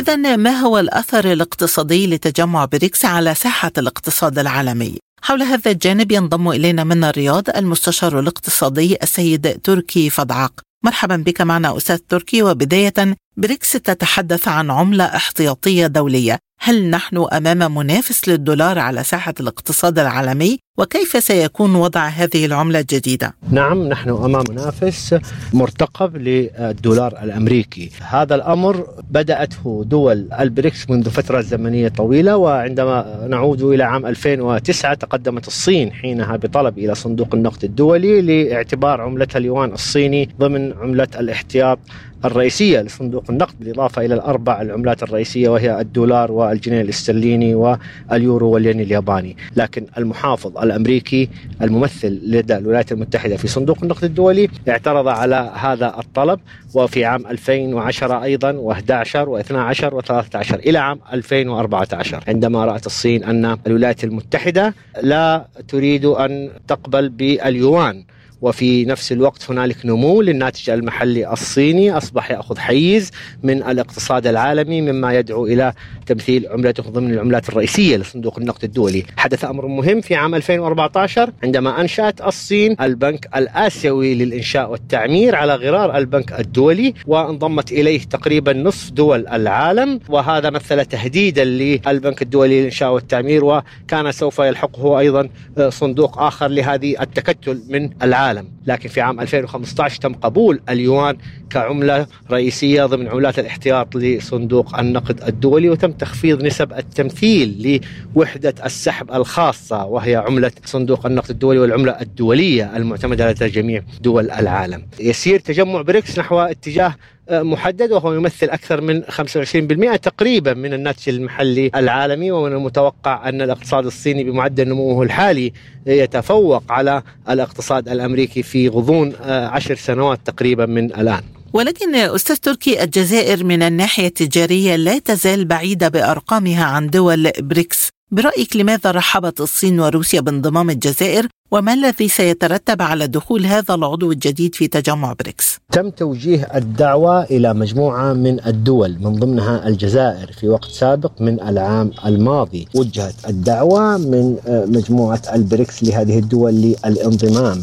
إذا 0.07 0.35
ما 0.35 0.51
هو 0.51 0.79
الأثر 0.79 1.31
الاقتصادي 1.31 2.07
لتجمع 2.07 2.65
بريكس 2.65 3.05
على 3.05 3.35
ساحة 3.35 3.71
الاقتصاد 3.77 4.39
العالمي؟ 4.39 4.97
حول 5.21 5.41
هذا 5.41 5.71
الجانب 5.71 6.11
ينضم 6.11 6.49
إلينا 6.49 6.83
من 6.83 7.03
الرياض 7.03 7.49
المستشار 7.49 8.19
الاقتصادي 8.19 8.97
السيد 9.03 9.61
تركي 9.63 10.09
فدعق 10.09 10.53
مرحبا 10.85 11.15
بك 11.15 11.41
معنا 11.41 11.77
أستاذ 11.77 11.97
تركي 11.97 12.43
وبداية 12.43 12.93
بريكس 13.37 13.71
تتحدث 13.71 14.47
عن 14.47 14.71
عملة 14.71 15.03
احتياطية 15.03 15.87
دولية. 15.87 16.39
هل 16.59 16.89
نحن 16.89 17.17
أمام 17.33 17.75
منافس 17.75 18.29
للدولار 18.29 18.79
على 18.79 19.03
ساحة 19.03 19.33
الاقتصاد 19.39 19.99
العالمي؟ 19.99 20.59
وكيف 20.77 21.23
سيكون 21.23 21.75
وضع 21.75 22.07
هذه 22.07 22.45
العملة 22.45 22.79
الجديدة؟ 22.79 23.33
نعم 23.51 23.83
نحن 23.87 24.09
أمام 24.09 24.43
منافس 24.49 25.15
مرتقب 25.53 26.17
للدولار 26.17 27.23
الأمريكي. 27.23 27.91
هذا 28.09 28.35
الأمر 28.35 28.87
بدأته 29.09 29.83
دول 29.85 30.27
البريكس 30.39 30.89
منذ 30.89 31.09
فترة 31.09 31.41
زمنية 31.41 31.87
طويلة 31.87 32.37
وعندما 32.37 33.27
نعود 33.29 33.61
إلى 33.61 33.83
عام 33.83 34.05
2009 34.05 34.93
تقدمت 34.93 35.47
الصين 35.47 35.91
حينها 35.93 36.35
بطلب 36.35 36.77
إلى 36.77 36.95
صندوق 36.95 37.35
النقد 37.35 37.63
الدولي 37.63 38.21
لاعتبار 38.21 39.01
عملتها 39.01 39.39
اليوان 39.39 39.71
الصيني 39.71 40.29
ضمن 40.39 40.73
عملة 40.73 41.07
الاحتياط 41.19 41.79
الرئيسية 42.25 42.81
لصندوق 42.81 43.23
النقد 43.29 43.59
بالإضافة 43.59 44.05
إلى 44.05 44.13
الأربع 44.15 44.61
العملات 44.61 45.03
الرئيسية 45.03 45.49
وهي 45.49 45.81
الدولار 45.81 46.31
والجنيه 46.31 46.81
الاسترليني 46.81 47.55
واليورو 47.55 48.49
والين 48.49 48.79
الياباني. 48.79 49.37
لكن 49.55 49.85
المحافظ 49.97 50.57
الأمريكي 50.57 51.29
الممثل 51.61 52.19
لدى 52.23 52.57
الولايات 52.57 52.91
المتحدة 52.91 53.37
في 53.37 53.47
صندوق 53.47 53.77
النقد 53.83 54.03
الدولي 54.03 54.47
اعترض 54.69 55.07
على 55.07 55.51
هذا 55.55 55.95
الطلب 55.99 56.39
وفي 56.73 57.05
عام 57.05 57.27
2010 57.27 58.23
أيضا 58.23 58.51
و11 58.51 59.07
و12 59.15 59.93
و13 59.93 60.53
إلى 60.53 60.77
عام 60.77 60.99
2014 61.13 62.23
عندما 62.27 62.65
رأت 62.65 62.85
الصين 62.85 63.23
أن 63.23 63.57
الولايات 63.67 64.03
المتحدة 64.03 64.73
لا 65.01 65.45
تريد 65.67 66.05
أن 66.05 66.49
تقبل 66.67 67.09
باليوان. 67.09 68.03
وفي 68.41 68.85
نفس 68.85 69.11
الوقت 69.11 69.51
هنالك 69.51 69.85
نمو 69.85 70.21
للناتج 70.21 70.69
المحلي 70.69 71.33
الصيني 71.33 71.97
أصبح 71.97 72.31
يأخذ 72.31 72.57
حيز 72.57 73.11
من 73.43 73.63
الاقتصاد 73.63 74.27
العالمي 74.27 74.81
مما 74.81 75.13
يدعو 75.13 75.45
إلى 75.45 75.73
تمثيل 76.05 76.47
عملته 76.47 76.83
ضمن 76.83 77.13
العملات 77.13 77.49
الرئيسية 77.49 77.97
لصندوق 77.97 78.39
النقد 78.39 78.63
الدولي، 78.63 79.03
حدث 79.17 79.45
أمر 79.45 79.67
مهم 79.67 80.01
في 80.01 80.15
عام 80.15 80.35
2014 80.35 81.31
عندما 81.43 81.81
أنشأت 81.81 82.21
الصين 82.21 82.75
البنك 82.81 83.29
الآسيوي 83.35 84.15
للإنشاء 84.15 84.71
والتعمير 84.71 85.35
على 85.35 85.55
غرار 85.55 85.97
البنك 85.97 86.39
الدولي 86.39 86.93
وانضمت 87.07 87.71
إليه 87.71 87.99
تقريبا 87.99 88.53
نصف 88.53 88.91
دول 88.91 89.27
العالم. 89.27 89.99
وهذا 90.09 90.49
مثل 90.49 90.85
تهديدا 90.85 91.43
للبنك 91.43 92.21
الدولي 92.21 92.59
للإنشاء 92.59 92.93
والتعمير 92.93 93.45
وكان 93.45 94.11
سوف 94.11 94.39
يلحقه 94.39 94.99
أيضا 94.99 95.29
صندوق 95.69 96.19
آخر 96.19 96.47
لهذه 96.47 97.01
التكتل 97.01 97.61
من 97.69 97.89
العالم. 98.01 98.26
العالم. 98.31 98.47
لكن 98.67 98.89
في 98.89 99.01
عام 99.01 99.19
2015 99.19 100.01
تم 100.01 100.13
قبول 100.13 100.61
اليوان 100.69 101.17
كعملة 101.49 102.07
رئيسية 102.31 102.85
ضمن 102.85 103.07
عملات 103.07 103.39
الاحتياط 103.39 103.95
لصندوق 103.95 104.79
النقد 104.79 105.23
الدولي 105.23 105.69
وتم 105.69 105.91
تخفيض 105.91 106.43
نسب 106.43 106.73
التمثيل 106.73 107.81
لوحدة 108.15 108.53
السحب 108.65 109.11
الخاصة 109.11 109.85
وهي 109.85 110.15
عملة 110.15 110.51
صندوق 110.65 111.05
النقد 111.05 111.29
الدولي 111.29 111.59
والعملة 111.59 112.01
الدولية 112.01 112.77
المعتمدة 112.77 113.31
لدى 113.31 113.47
جميع 113.47 113.81
دول 114.01 114.31
العالم. 114.31 114.87
يسير 114.99 115.39
تجمع 115.39 115.81
بريكس 115.81 116.19
نحو 116.19 116.39
اتجاه 116.39 116.95
محدد 117.31 117.91
وهو 117.91 118.13
يمثل 118.13 118.45
أكثر 118.45 118.81
من 118.81 119.03
25% 119.03 119.95
تقريبا 119.95 120.53
من 120.53 120.73
الناتج 120.73 121.09
المحلي 121.09 121.71
العالمي 121.75 122.31
ومن 122.31 122.51
المتوقع 122.53 123.29
أن 123.29 123.41
الاقتصاد 123.41 123.85
الصيني 123.85 124.23
بمعدل 124.23 124.67
نموه 124.69 125.03
الحالي 125.03 125.53
يتفوق 125.87 126.63
على 126.69 127.03
الاقتصاد 127.29 127.89
الأمريكي 127.89 128.43
في 128.43 128.67
غضون 128.67 129.13
عشر 129.25 129.75
سنوات 129.75 130.19
تقريبا 130.25 130.65
من 130.65 130.85
الآن. 130.85 131.21
ولكن 131.53 131.95
أستاذ 131.95 132.35
تركي 132.35 132.83
الجزائر 132.83 133.43
من 133.43 133.61
الناحية 133.61 134.07
التجارية 134.07 134.75
لا 134.75 134.99
تزال 134.99 135.45
بعيدة 135.45 135.87
بأرقامها 135.87 136.65
عن 136.65 136.89
دول 136.89 137.31
بريكس. 137.39 137.89
برأيك 138.11 138.55
لماذا 138.55 138.91
رحبت 138.91 139.41
الصين 139.41 139.79
وروسيا 139.79 140.21
بانضمام 140.21 140.69
الجزائر؟ 140.69 141.27
وما 141.51 141.73
الذي 141.73 142.07
سيترتب 142.07 142.81
على 142.81 143.07
دخول 143.07 143.45
هذا 143.45 143.75
العضو 143.75 144.11
الجديد 144.11 144.55
في 144.55 144.67
تجمع 144.67 145.13
بريكس؟ 145.13 145.57
تم 145.71 145.89
توجيه 145.89 146.47
الدعوة 146.55 147.23
إلى 147.23 147.53
مجموعة 147.53 148.13
من 148.13 148.45
الدول 148.47 148.97
من 149.01 149.13
ضمنها 149.15 149.67
الجزائر 149.67 150.31
في 150.31 150.49
وقت 150.49 150.65
سابق 150.71 151.11
من 151.21 151.41
العام 151.41 151.91
الماضي 152.05 152.67
وجهت 152.75 153.15
الدعوة 153.29 153.97
من 153.97 154.35
مجموعة 154.47 155.21
البريكس 155.33 155.83
لهذه 155.83 156.19
الدول 156.19 156.53
للانضمام 156.53 157.61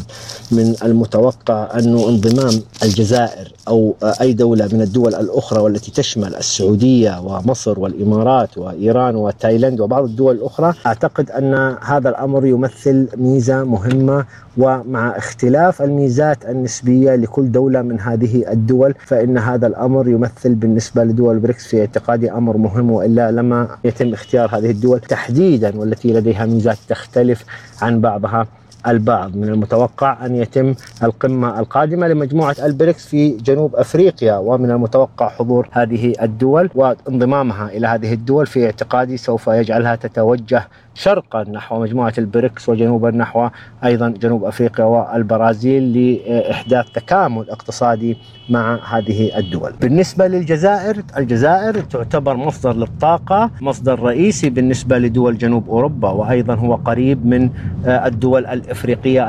من 0.51 0.75
المتوقع 0.83 1.69
أن 1.73 1.97
انضمام 1.99 2.61
الجزائر 2.83 3.53
أو 3.67 3.95
أي 4.03 4.33
دولة 4.33 4.69
من 4.71 4.81
الدول 4.81 5.15
الأخرى 5.15 5.59
والتي 5.61 5.91
تشمل 5.91 6.35
السعودية 6.35 7.19
ومصر 7.21 7.79
والإمارات 7.79 8.57
وإيران 8.57 9.15
وتايلاند 9.15 9.79
وبعض 9.79 10.03
الدول 10.03 10.35
الأخرى 10.35 10.73
أعتقد 10.85 11.31
أن 11.31 11.77
هذا 11.81 12.09
الأمر 12.09 12.45
يمثل 12.45 13.07
ميزة 13.17 13.63
مهمة 13.75 14.25
ومع 14.57 15.17
اختلاف 15.17 15.81
الميزات 15.81 16.45
النسبية 16.45 17.15
لكل 17.15 17.51
دولة 17.51 17.81
من 17.81 17.99
هذه 17.99 18.51
الدول 18.51 18.93
فإن 19.05 19.37
هذا 19.37 19.67
الأمر 19.67 20.07
يمثل 20.07 20.55
بالنسبة 20.55 21.03
لدول 21.03 21.39
بريكس 21.39 21.67
في 21.67 21.79
اعتقادي 21.81 22.31
أمر 22.31 22.57
مهم 22.57 22.91
وإلا 22.91 23.31
لما 23.31 23.67
يتم 23.83 24.13
اختيار 24.13 24.57
هذه 24.57 24.71
الدول 24.71 24.99
تحديدا 24.99 25.79
والتي 25.79 26.13
لديها 26.13 26.45
ميزات 26.45 26.77
تختلف 26.89 27.43
عن 27.81 28.01
بعضها. 28.01 28.47
البعض 28.87 29.35
من 29.35 29.49
المتوقع 29.49 30.25
أن 30.25 30.35
يتم 30.35 30.73
القمة 31.03 31.59
القادمة 31.59 32.07
لمجموعة 32.07 32.55
البريكس 32.63 33.05
في 33.07 33.29
جنوب 33.29 33.75
أفريقيا 33.75 34.37
ومن 34.37 34.71
المتوقع 34.71 35.29
حضور 35.29 35.67
هذه 35.71 36.13
الدول 36.21 36.69
وانضمامها 36.75 37.67
إلى 37.69 37.87
هذه 37.87 38.13
الدول 38.13 38.45
في 38.45 38.65
اعتقادي 38.65 39.17
سوف 39.17 39.47
يجعلها 39.47 39.95
تتوجه 39.95 40.67
شرقا 40.93 41.43
نحو 41.43 41.81
مجموعة 41.81 42.13
البريكس 42.17 42.69
وجنوبا 42.69 43.11
نحو 43.11 43.49
أيضا 43.83 44.09
جنوب 44.09 44.43
أفريقيا 44.43 44.85
والبرازيل 44.85 45.83
لإحداث 45.97 46.85
تكامل 46.93 47.49
اقتصادي 47.49 48.17
مع 48.49 48.79
هذه 48.97 49.37
الدول. 49.37 49.73
بالنسبة 49.81 50.27
للجزائر 50.27 50.97
الجزائر 51.17 51.79
تعتبر 51.81 52.35
مصدر 52.37 52.73
للطاقة 52.73 53.51
مصدر 53.61 53.99
رئيسي 53.99 54.49
بالنسبة 54.49 54.97
لدول 54.97 55.37
جنوب 55.37 55.69
أوروبا 55.69 56.09
وأيضا 56.09 56.55
هو 56.55 56.75
قريب 56.75 57.25
من 57.25 57.49
الدول 57.85 58.45
الإفريقية. 58.45 58.74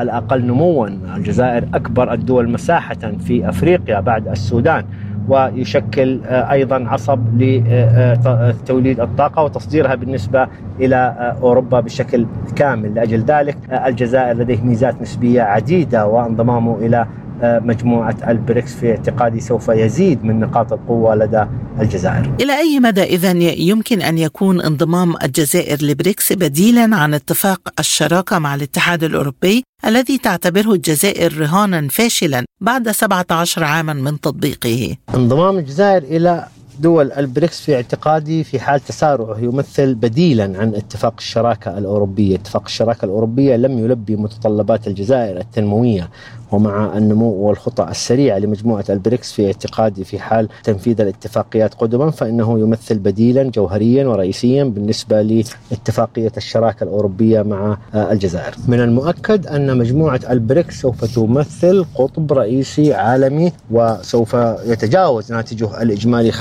الأقل 0.03 0.47
نموا. 0.47 0.89
الجزائر 1.17 1.65
أكبر 1.75 2.13
الدول 2.13 2.51
مساحة 2.51 3.13
في 3.27 3.49
أفريقيا 3.49 4.01
بعد 4.01 4.29
السودان 4.29 4.85
ويشكل 5.29 6.21
أيضا 6.27 6.89
عصب 6.89 7.21
لتوليد 7.39 9.01
الطاقة 9.01 9.43
وتصديرها 9.43 9.95
بالنسبة 9.95 10.49
إلى 10.81 11.35
أوروبا 11.43 11.81
بشكل 11.81 12.27
كامل. 12.57 12.95
لأجل 12.95 13.19
ذلك 13.19 13.57
الجزائر 13.87 14.37
لديه 14.37 14.61
ميزات 14.63 15.03
نسبية 15.03 15.43
عديدة 15.43 16.07
وانضمامه 16.07 16.77
إلى 16.79 17.07
مجموعة 17.43 18.17
ألبريكس 18.29 18.75
في 18.75 18.91
اعتقادي 18.91 19.41
سوف 19.41 19.69
يزيد 19.69 20.25
من 20.25 20.41
نقاط 20.41 20.73
القوة 20.73 21.15
لدى 21.15 21.45
الجزائر. 21.81 22.35
إلى 22.41 22.59
أي 22.59 22.81
مدى 22.81 23.03
إذا 23.03 23.31
يمكن 23.61 24.03
أن 24.03 24.19
يكون 24.19 24.61
انضمام 24.61 25.15
الجزائر 25.23 25.79
لبريكس 25.85 26.33
بديلا 26.33 26.97
عن 26.97 27.15
اتفاق 27.15 27.61
الشراكة 27.79 28.39
مع 28.39 28.55
الاتحاد 28.55 29.05
الأوروبي 29.05 29.63
الذي 29.87 30.19
تعتبره 30.19 30.73
الجزائر 30.73 31.39
رهانا 31.39 31.89
فاشلا 31.89 32.45
بعد 32.61 32.91
17 32.91 33.65
عاما 33.65 33.93
من 33.93 34.21
تطبيقه؟ 34.21 34.97
انضمام 35.15 35.59
الجزائر 35.59 36.03
إلى 36.03 36.47
دول 36.81 37.13
البريكس 37.13 37.61
في 37.61 37.75
اعتقادي 37.75 38.45
في 38.45 38.61
حال 38.61 38.81
تسارعه 38.81 39.39
يمثل 39.39 39.95
بديلا 39.95 40.45
عن 40.45 40.75
اتفاق 40.75 41.15
الشراكة 41.19 41.79
الأوروبية. 41.79 42.37
اتفاق 42.37 42.63
الشراكة 42.67 43.05
الأوروبية 43.05 43.57
لم 43.57 43.79
يلبي 43.79 44.17
متطلبات 44.17 44.87
الجزائر 44.87 45.39
التنموية 45.41 46.11
ومع 46.53 46.99
النمو 46.99 47.31
والخطى 47.31 47.87
السريعة 47.91 48.39
لمجموعة 48.39 48.85
البريكس 48.91 49.33
في 49.33 49.47
اعتقادي 49.47 50.05
في 50.05 50.19
حال 50.19 50.49
تنفيذ 50.65 51.01
الاتفاقيات 51.01 51.75
قدما 51.75 52.11
فإنه 52.11 52.59
يمثل 52.59 52.99
بديلا 52.99 53.43
جوهريا 53.43 54.07
ورئيسيا 54.07 54.65
بالنسبة 54.65 55.23
لاتفاقية 55.23 56.33
الشراكة 56.37 56.85
الأوروبية 56.85 57.43
مع 57.43 57.79
الجزائر. 57.95 58.55
من 58.69 58.81
المؤكد 58.81 59.47
أن 59.47 59.79
مجموعة 59.79 60.21
البريكس 60.31 60.81
سوف 60.81 61.05
تمثل 61.15 61.85
قطب 61.95 62.33
رئيسي 62.33 62.95
عالمي 62.95 63.53
وسوف 63.71 64.37
يتجاوز 64.67 65.33
ناتجه 65.33 65.83
الإجمالي 65.83 66.33
25% 66.33 66.37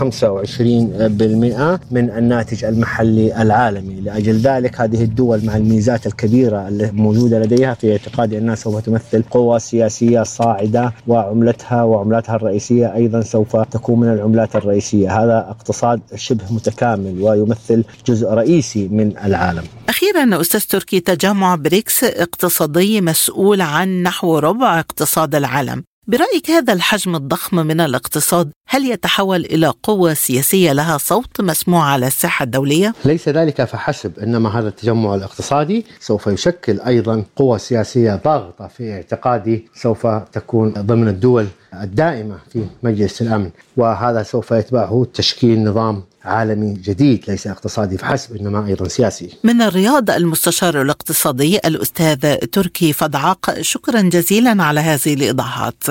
من 1.91 2.10
الناتج 2.10 2.65
المحلي 2.65 3.41
العالمي. 3.41 4.02
لأجل 4.02 4.38
ذلك 4.38 4.82
هذه 4.82 5.04
الدول 5.04 5.46
مع 5.46 5.56
الميزات 5.58 6.08
الكبيرة 6.08 6.68
الموجودة 6.68 7.39
لديها 7.39 7.74
في 7.74 7.91
اعتقادي 7.91 8.38
أنها 8.38 8.56
سوف 8.56 8.82
تمثل 8.86 9.24
قوة 9.24 9.58
سياسية 9.58 9.94
صاعدة 10.23 10.93
وعملتها 11.08 11.84
وعملاتها 11.84 12.36
الرئيسية 12.36 12.95
أيضا 12.95 13.21
سوف 13.21 13.58
تكون 13.58 13.99
من 13.99 14.13
العملات 14.13 14.55
الرئيسية. 14.55 15.23
هذا 15.23 15.38
اقتصاد 15.49 16.01
شبه 16.15 16.43
متكامل 16.49 17.21
ويمثل 17.21 17.84
جزء 18.08 18.27
رئيسي 18.27 18.88
من 18.88 19.17
العالم. 19.17 19.63
أخيرا 19.89 20.41
أستاذ 20.41 20.62
تركي 20.62 20.99
تجمع 20.99 21.55
بريكس 21.55 22.03
اقتصادي 22.03 23.01
مسؤول 23.01 23.62
عن 23.62 24.03
نحو 24.03 24.38
ربع 24.38 24.79
اقتصاد 24.79 25.36
العالم. 25.36 25.84
برأيك 26.08 26.52
هذا 26.52 26.74
الحجم 26.74 27.15
الضخم 27.15 27.58
من 27.58 27.80
الاقتصاد 27.80 28.52
هل 28.70 28.91
يتحول 28.91 29.46
إلى 29.46 29.74
قوة 29.84 30.13
سياسية 30.13 30.72
لها 30.72 30.98
صوت 30.98 31.41
مسموع 31.41 31.84
على 31.86 32.08
الساحة 32.08 32.44
الدولية؟ 32.44 32.94
ليس 33.06 33.30
ذلك 33.30 33.63
فحسب 33.63 34.20
إنما 34.20 34.60
هذا 34.60 34.68
التجمع 34.68 35.15
الاقتصادي 35.15 35.86
سوف 36.00 36.28
يشكل 36.28 36.80
أيضا 36.80 37.24
قوة 37.36 37.58
سياسية 37.58 38.15
ضاغطة 38.15 38.68
في 38.68 38.94
اعتقادي 38.94 39.68
سوف 39.76 40.08
تكون 40.08 40.74
ضمن 40.74 41.08
الدول 41.08 41.48
الدائمة 41.74 42.38
في 42.52 42.65
مجلس 42.84 43.22
الأمن 43.22 43.50
وهذا 43.78 44.24
سوف 44.24 44.52
يتبعه 44.52 45.08
تشكيل 45.13 45.63
نظام 45.63 46.04
عالمي 46.26 46.74
جديد 46.74 47.24
ليس 47.28 47.48
اقتصادي 47.48 47.98
فحسب 47.98 48.36
إنما 48.36 48.68
أيضا 48.68 48.88
سياسي. 48.88 49.30
من 49.44 49.62
الرياض 49.62 50.10
المستشار 50.10 50.82
الاقتصادي 50.82 51.58
الأستاذ 51.58 52.36
تركي 52.36 52.94
فضعاق 52.94 53.62
شكرا 53.62 54.02
جزيلا 54.02 54.64
على 54.64 54.80
هذه 54.80 55.14
الإيضاحات. 55.14 55.84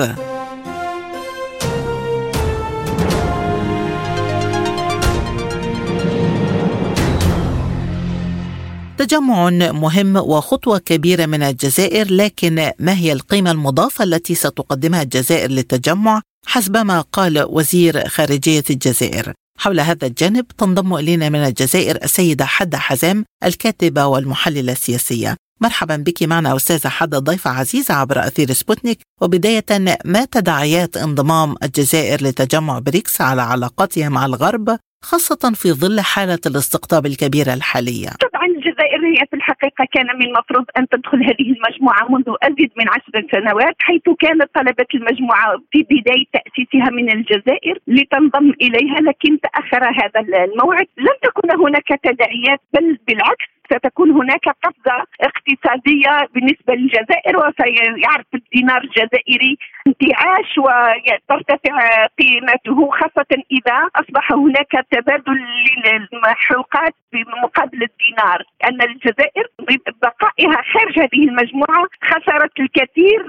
تجمع 8.97 9.49
مهم 9.71 10.17
وخطوة 10.17 10.77
كبيرة 10.77 11.25
من 11.25 11.43
الجزائر 11.43 12.13
لكن 12.13 12.71
ما 12.79 12.93
هي 12.93 13.11
القيمة 13.11 13.51
المضافة 13.51 14.03
التي 14.03 14.35
ستقدمها 14.35 15.01
الجزائر 15.01 15.51
للتجمع 15.51 16.21
حسب 16.45 16.77
ما 16.77 17.01
قال 17.01 17.45
وزير 17.49 18.07
خارجية 18.07 18.63
الجزائر 18.69 19.33
حول 19.59 19.79
هذا 19.79 20.07
الجانب 20.07 20.47
تنضم 20.47 20.95
إلينا 20.95 21.29
من 21.29 21.39
الجزائر 21.39 22.03
السيدة 22.03 22.45
حدة 22.45 22.77
حزام 22.77 23.25
الكاتبة 23.43 24.05
والمحللة 24.05 24.71
السياسية. 24.71 25.35
مرحبا 25.61 25.95
بك 25.95 26.23
معنا 26.23 26.55
أستاذة 26.55 26.87
حدة 26.87 27.19
ضيفة 27.19 27.49
عزيزة 27.51 27.93
عبر 27.93 28.27
أثير 28.27 28.53
سبوتنيك. 28.53 28.99
وبداية 29.21 29.65
ما 30.05 30.25
تداعيات 30.25 30.97
انضمام 30.97 31.55
الجزائر 31.63 32.23
لتجمع 32.23 32.79
بريكس 32.79 33.21
على 33.21 33.41
علاقاتها 33.41 34.09
مع 34.09 34.25
الغرب 34.25 34.77
خاصة 35.03 35.51
في 35.55 35.73
ظل 35.73 36.01
حالة 36.01 36.39
الاستقطاب 36.45 37.05
الكبيرة 37.05 37.53
الحالية. 37.53 38.09
طبعا 38.09 38.47
الجزائر 38.65 39.05
هي 39.05 39.25
في 39.29 39.35
الحقيقة 39.35 39.87
كان 39.91 40.07
من 40.15 40.25
المفروض 40.25 40.65
أن 40.77 40.87
تدخل 40.87 41.23
هذه 41.23 41.55
المجموعة 41.55 42.07
منذ 42.09 42.35
أزيد 42.43 42.71
من 42.77 42.85
عشر 42.89 43.27
سنوات 43.31 43.75
حيث 43.79 44.01
كانت 44.19 44.49
طلبة 44.55 44.85
المجموعة 44.95 45.57
في 45.71 45.83
بداية 45.83 46.25
تأسيسها 46.33 46.89
من 46.91 47.11
الجزائر 47.11 47.79
لتنضم 47.87 48.53
إليها 48.61 48.99
لكن 49.01 49.39
تأخر 49.39 49.83
هذا 49.83 50.19
الموعد. 50.45 50.87
لم 50.97 51.15
تكن 51.21 51.51
هناك 51.51 51.87
تداعيات 52.03 52.59
بل 52.73 52.97
بالعكس 53.07 53.45
ستكون 53.73 54.11
هناك 54.11 54.45
قفزة 54.63 55.05
اقتصادية 55.21 56.27
بالنسبة 56.33 56.73
للجزائر 56.75 57.37
وسيعرف 57.37 58.25
الدينار 58.33 58.81
الجزائري 58.83 59.57
انتعاش 60.01 60.57
وترتفع 60.57 62.05
قيمته 62.19 62.89
خاصة 62.91 63.31
إذا 63.51 63.89
أصبح 63.95 64.31
هناك 64.31 64.71
تبادل 64.91 65.39
للمحروقات 65.85 66.93
بمقابل 67.13 67.79
الدينار 67.83 68.43
أن 68.63 68.81
الجزائر 68.81 69.45
ببقائها 69.59 70.61
خارج 70.73 70.99
هذه 70.99 71.29
المجموعة 71.29 71.87
خسرت 72.03 72.59
الكثير 72.59 73.19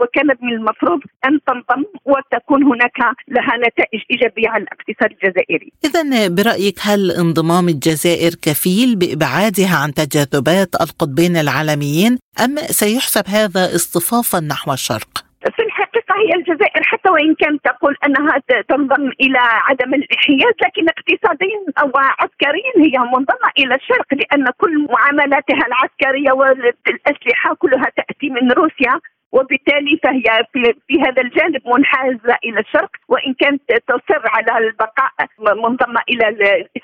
وكان 0.00 0.26
من 0.42 0.52
المفروض 0.52 1.00
أن 1.26 1.40
تنضم 1.46 1.84
وتكون 2.04 2.62
هناك 2.64 2.98
لها 3.28 3.56
نتائج 3.56 4.00
إيجابية 4.10 4.48
على 4.48 4.64
الاقتصاد 4.64 5.10
الجزائري 5.10 5.72
إذا 5.84 6.28
برأيك 6.28 6.78
هل 6.82 7.10
انضمام 7.10 7.68
الجزائر 7.68 8.32
كفيل 8.42 8.96
بإبعادها 8.96 9.76
عن 9.82 9.94
تجاذبات 9.94 10.68
القطبين 10.80 11.36
العالميين 11.36 12.18
أم 12.44 12.56
سيحسب 12.56 13.24
هذا 13.28 13.74
اصطفافا 13.74 14.40
نحو 14.40 14.72
الشرق؟ 14.72 15.24
في 15.56 15.62
الحقيقة 15.62 15.83
هي 16.16 16.34
الجزائر 16.34 16.82
حتى 16.82 17.10
وإن 17.10 17.34
كانت 17.34 17.64
تقول 17.64 17.96
أنها 18.06 18.38
تنضم 18.68 19.10
إلى 19.20 19.38
عدم 19.38 19.94
الانحياز 19.94 20.54
لكن 20.64 20.86
اقتصاديا 20.88 21.60
أو 21.82 21.90
عسكريا 21.94 22.72
هي 22.76 22.98
منضمة 22.98 23.48
إلى 23.58 23.74
الشرق 23.74 24.06
لأن 24.14 24.44
كل 24.58 24.86
معاملاتها 24.90 25.66
العسكرية 25.66 26.32
والأسلحة 26.32 27.54
كلها 27.54 27.86
تأتي 27.96 28.30
من 28.30 28.52
روسيا 28.52 29.00
وبالتالي 29.32 29.98
فهي 30.02 30.44
في, 30.52 30.74
في 30.88 31.00
هذا 31.00 31.22
الجانب 31.22 31.60
منحازة 31.66 32.36
إلى 32.44 32.60
الشرق 32.60 32.90
وإن 33.08 33.34
كانت 33.34 33.62
تصر 33.72 34.22
على 34.26 34.66
البقاء 34.66 35.10
منضمة 35.38 36.00
إلى 36.08 36.24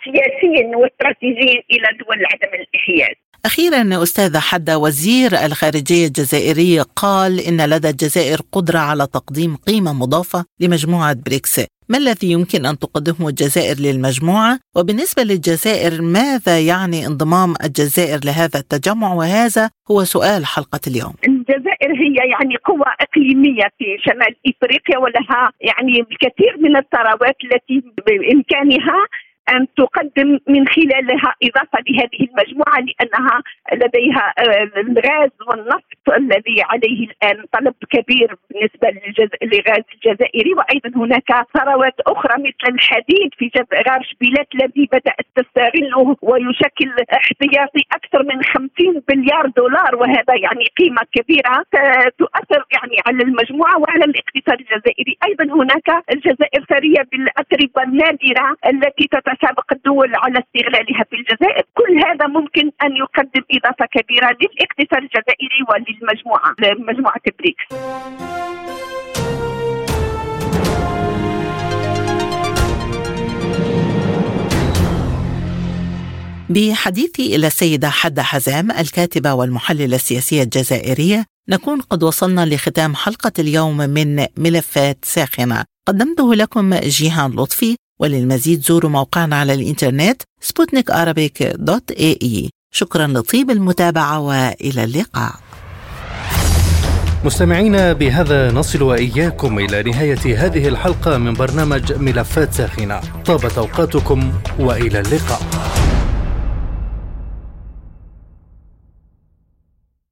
سياسيا 0.05 0.77
واستراتيجيا 0.77 1.63
إلى 1.71 1.89
دول 1.99 2.27
عدم 2.33 2.55
الانحياز. 2.55 3.17
أخيرا 3.51 4.03
أستاذة 4.03 4.39
حدا 4.39 4.77
وزير 4.77 5.31
الخارجية 5.47 6.07
الجزائري 6.07 6.81
قال 6.97 7.41
إن 7.49 7.71
لدى 7.71 7.91
الجزائر 7.91 8.39
قدرة 8.53 8.79
على 8.79 9.07
تقديم 9.07 9.57
قيمة 9.57 9.93
مضافة 9.93 10.45
لمجموعة 10.61 11.17
بريكس 11.27 11.61
ما 11.89 11.99
الذي 11.99 12.31
يمكن 12.31 12.67
أن 12.67 12.79
تقدمه 12.79 13.29
الجزائر 13.29 13.77
للمجموعة؟ 13.81 14.59
وبالنسبة 14.77 15.23
للجزائر 15.23 16.03
ماذا 16.03 16.61
يعني 16.61 17.07
انضمام 17.07 17.55
الجزائر 17.65 18.19
لهذا 18.25 18.59
التجمع؟ 18.65 19.13
وهذا 19.15 19.71
هو 19.91 20.05
سؤال 20.05 20.47
حلقة 20.47 20.81
اليوم 20.87 21.15
الجزائر 21.29 21.91
هي 22.03 22.15
يعني 22.35 22.57
قوة 22.65 22.91
إقليمية 23.01 23.67
في 23.79 23.85
شمال 24.05 24.33
إفريقيا 24.51 24.99
ولها 24.99 25.43
يعني 25.61 25.95
الكثير 26.01 26.53
من 26.65 26.77
الثروات 26.77 27.37
التي 27.45 27.83
بإمكانها 28.07 28.99
أن 29.53 29.67
تقدم 29.77 30.39
من 30.49 30.69
خلالها 30.69 31.35
إضافة 31.43 31.79
لهذه 31.89 32.21
المجموعة 32.29 32.79
لأنها 32.81 33.43
لديها 33.73 34.35
آه، 34.39 34.81
الغاز 34.81 35.31
والنفط 35.49 36.07
الذي 36.17 36.63
عليه 36.71 37.07
الآن 37.07 37.45
طلب 37.53 37.75
كبير 37.91 38.37
بالنسبة 38.51 38.89
للغاز 39.43 39.85
الجزائري. 39.95 40.55
وأيضا 40.55 40.91
هناك 40.97 41.31
ثروات 41.55 42.01
أخرى 42.07 42.35
مثل 42.39 42.75
الحديد 42.75 43.31
في 43.39 43.51
غار 43.89 44.03
شبيلات 44.03 44.49
الذي 44.55 44.89
بدأت 44.93 45.27
تستغله 45.37 46.17
ويشكل 46.23 46.91
احتياطي 47.13 47.83
أكثر 47.93 48.23
من 48.23 48.43
50 48.43 49.03
مليار 49.11 49.47
دولار 49.47 49.97
وهذا 49.97 50.35
يعني 50.43 50.65
قيمة 50.79 51.03
كبيرة 51.13 51.65
تؤثر 52.19 52.65
يعني 52.73 52.97
على 53.07 53.23
المجموعة 53.23 53.79
وعلى 53.79 54.05
الاقتصاد 54.05 54.61
الجزائري. 54.61 55.17
أيضا 55.25 55.45
هناك 55.45 56.05
الجزائر 56.13 56.65
ثرية 56.71 57.03
بالأتربة 57.13 57.83
النادرة 57.83 58.57
التي 58.67 59.09
تتسابق 59.13 59.40
سابق 59.43 59.73
الدول 59.73 60.11
على 60.15 60.39
استغلالها 60.39 61.05
في 61.11 61.17
الجزائر. 61.17 61.65
كل 61.75 61.93
هذا 62.07 62.27
ممكن 62.27 62.71
أن 62.85 62.97
يقدم 62.97 63.43
إضافة 63.57 63.87
كبيرة 63.97 64.29
للاقتصاد 64.41 65.03
الجزائري 65.03 65.61
وللمجموعة 65.69 66.55
مجموعة 66.79 67.23
بريكس. 67.39 67.65
بحديثي 76.51 77.37
إلى 77.37 77.47
السيدة 77.47 77.89
حدة 77.89 78.23
حزام 78.23 78.71
الكاتبة 78.71 79.35
والمحللة 79.35 79.97
السياسية 79.97 80.43
الجزائرية 80.43 81.25
نكون 81.49 81.81
قد 81.81 82.03
وصلنا 82.03 82.47
لختام 82.47 82.95
حلقة 82.95 83.33
اليوم 83.39 83.77
من 83.77 84.27
ملفات 84.37 85.05
ساخنة. 85.05 85.65
قدمته 85.89 86.35
لكم 86.35 86.75
جيهان 86.75 87.31
لطفي 87.31 87.77
وللمزيد 88.01 88.63
زوروا 88.63 88.91
موقعنا 88.91 89.37
على 89.37 89.55
الإنترنت 89.55 90.23
سبوتنيك 90.41 90.91
dot 91.43 91.91
AE. 91.91 92.51
شكرا 92.75 93.07
لطيب 93.07 93.51
المتابعة 93.51 94.21
وإلى 94.21 94.85
اللقاء. 94.85 95.35
مستمعينا 97.25 97.93
بهذا 97.93 98.51
نصل 98.51 98.83
وإياكم 98.83 99.59
إلى 99.59 99.83
نهاية 99.83 100.47
هذه 100.47 100.69
الحلقة 100.69 101.19
من 101.19 101.35
برنامج 101.35 101.93
ملفات 101.93 102.55
ساخنة. 102.55 103.01
طابت 103.27 103.59
أوقاتكم 103.59 104.33
وإلى 104.59 105.01
اللقاء. 105.01 105.41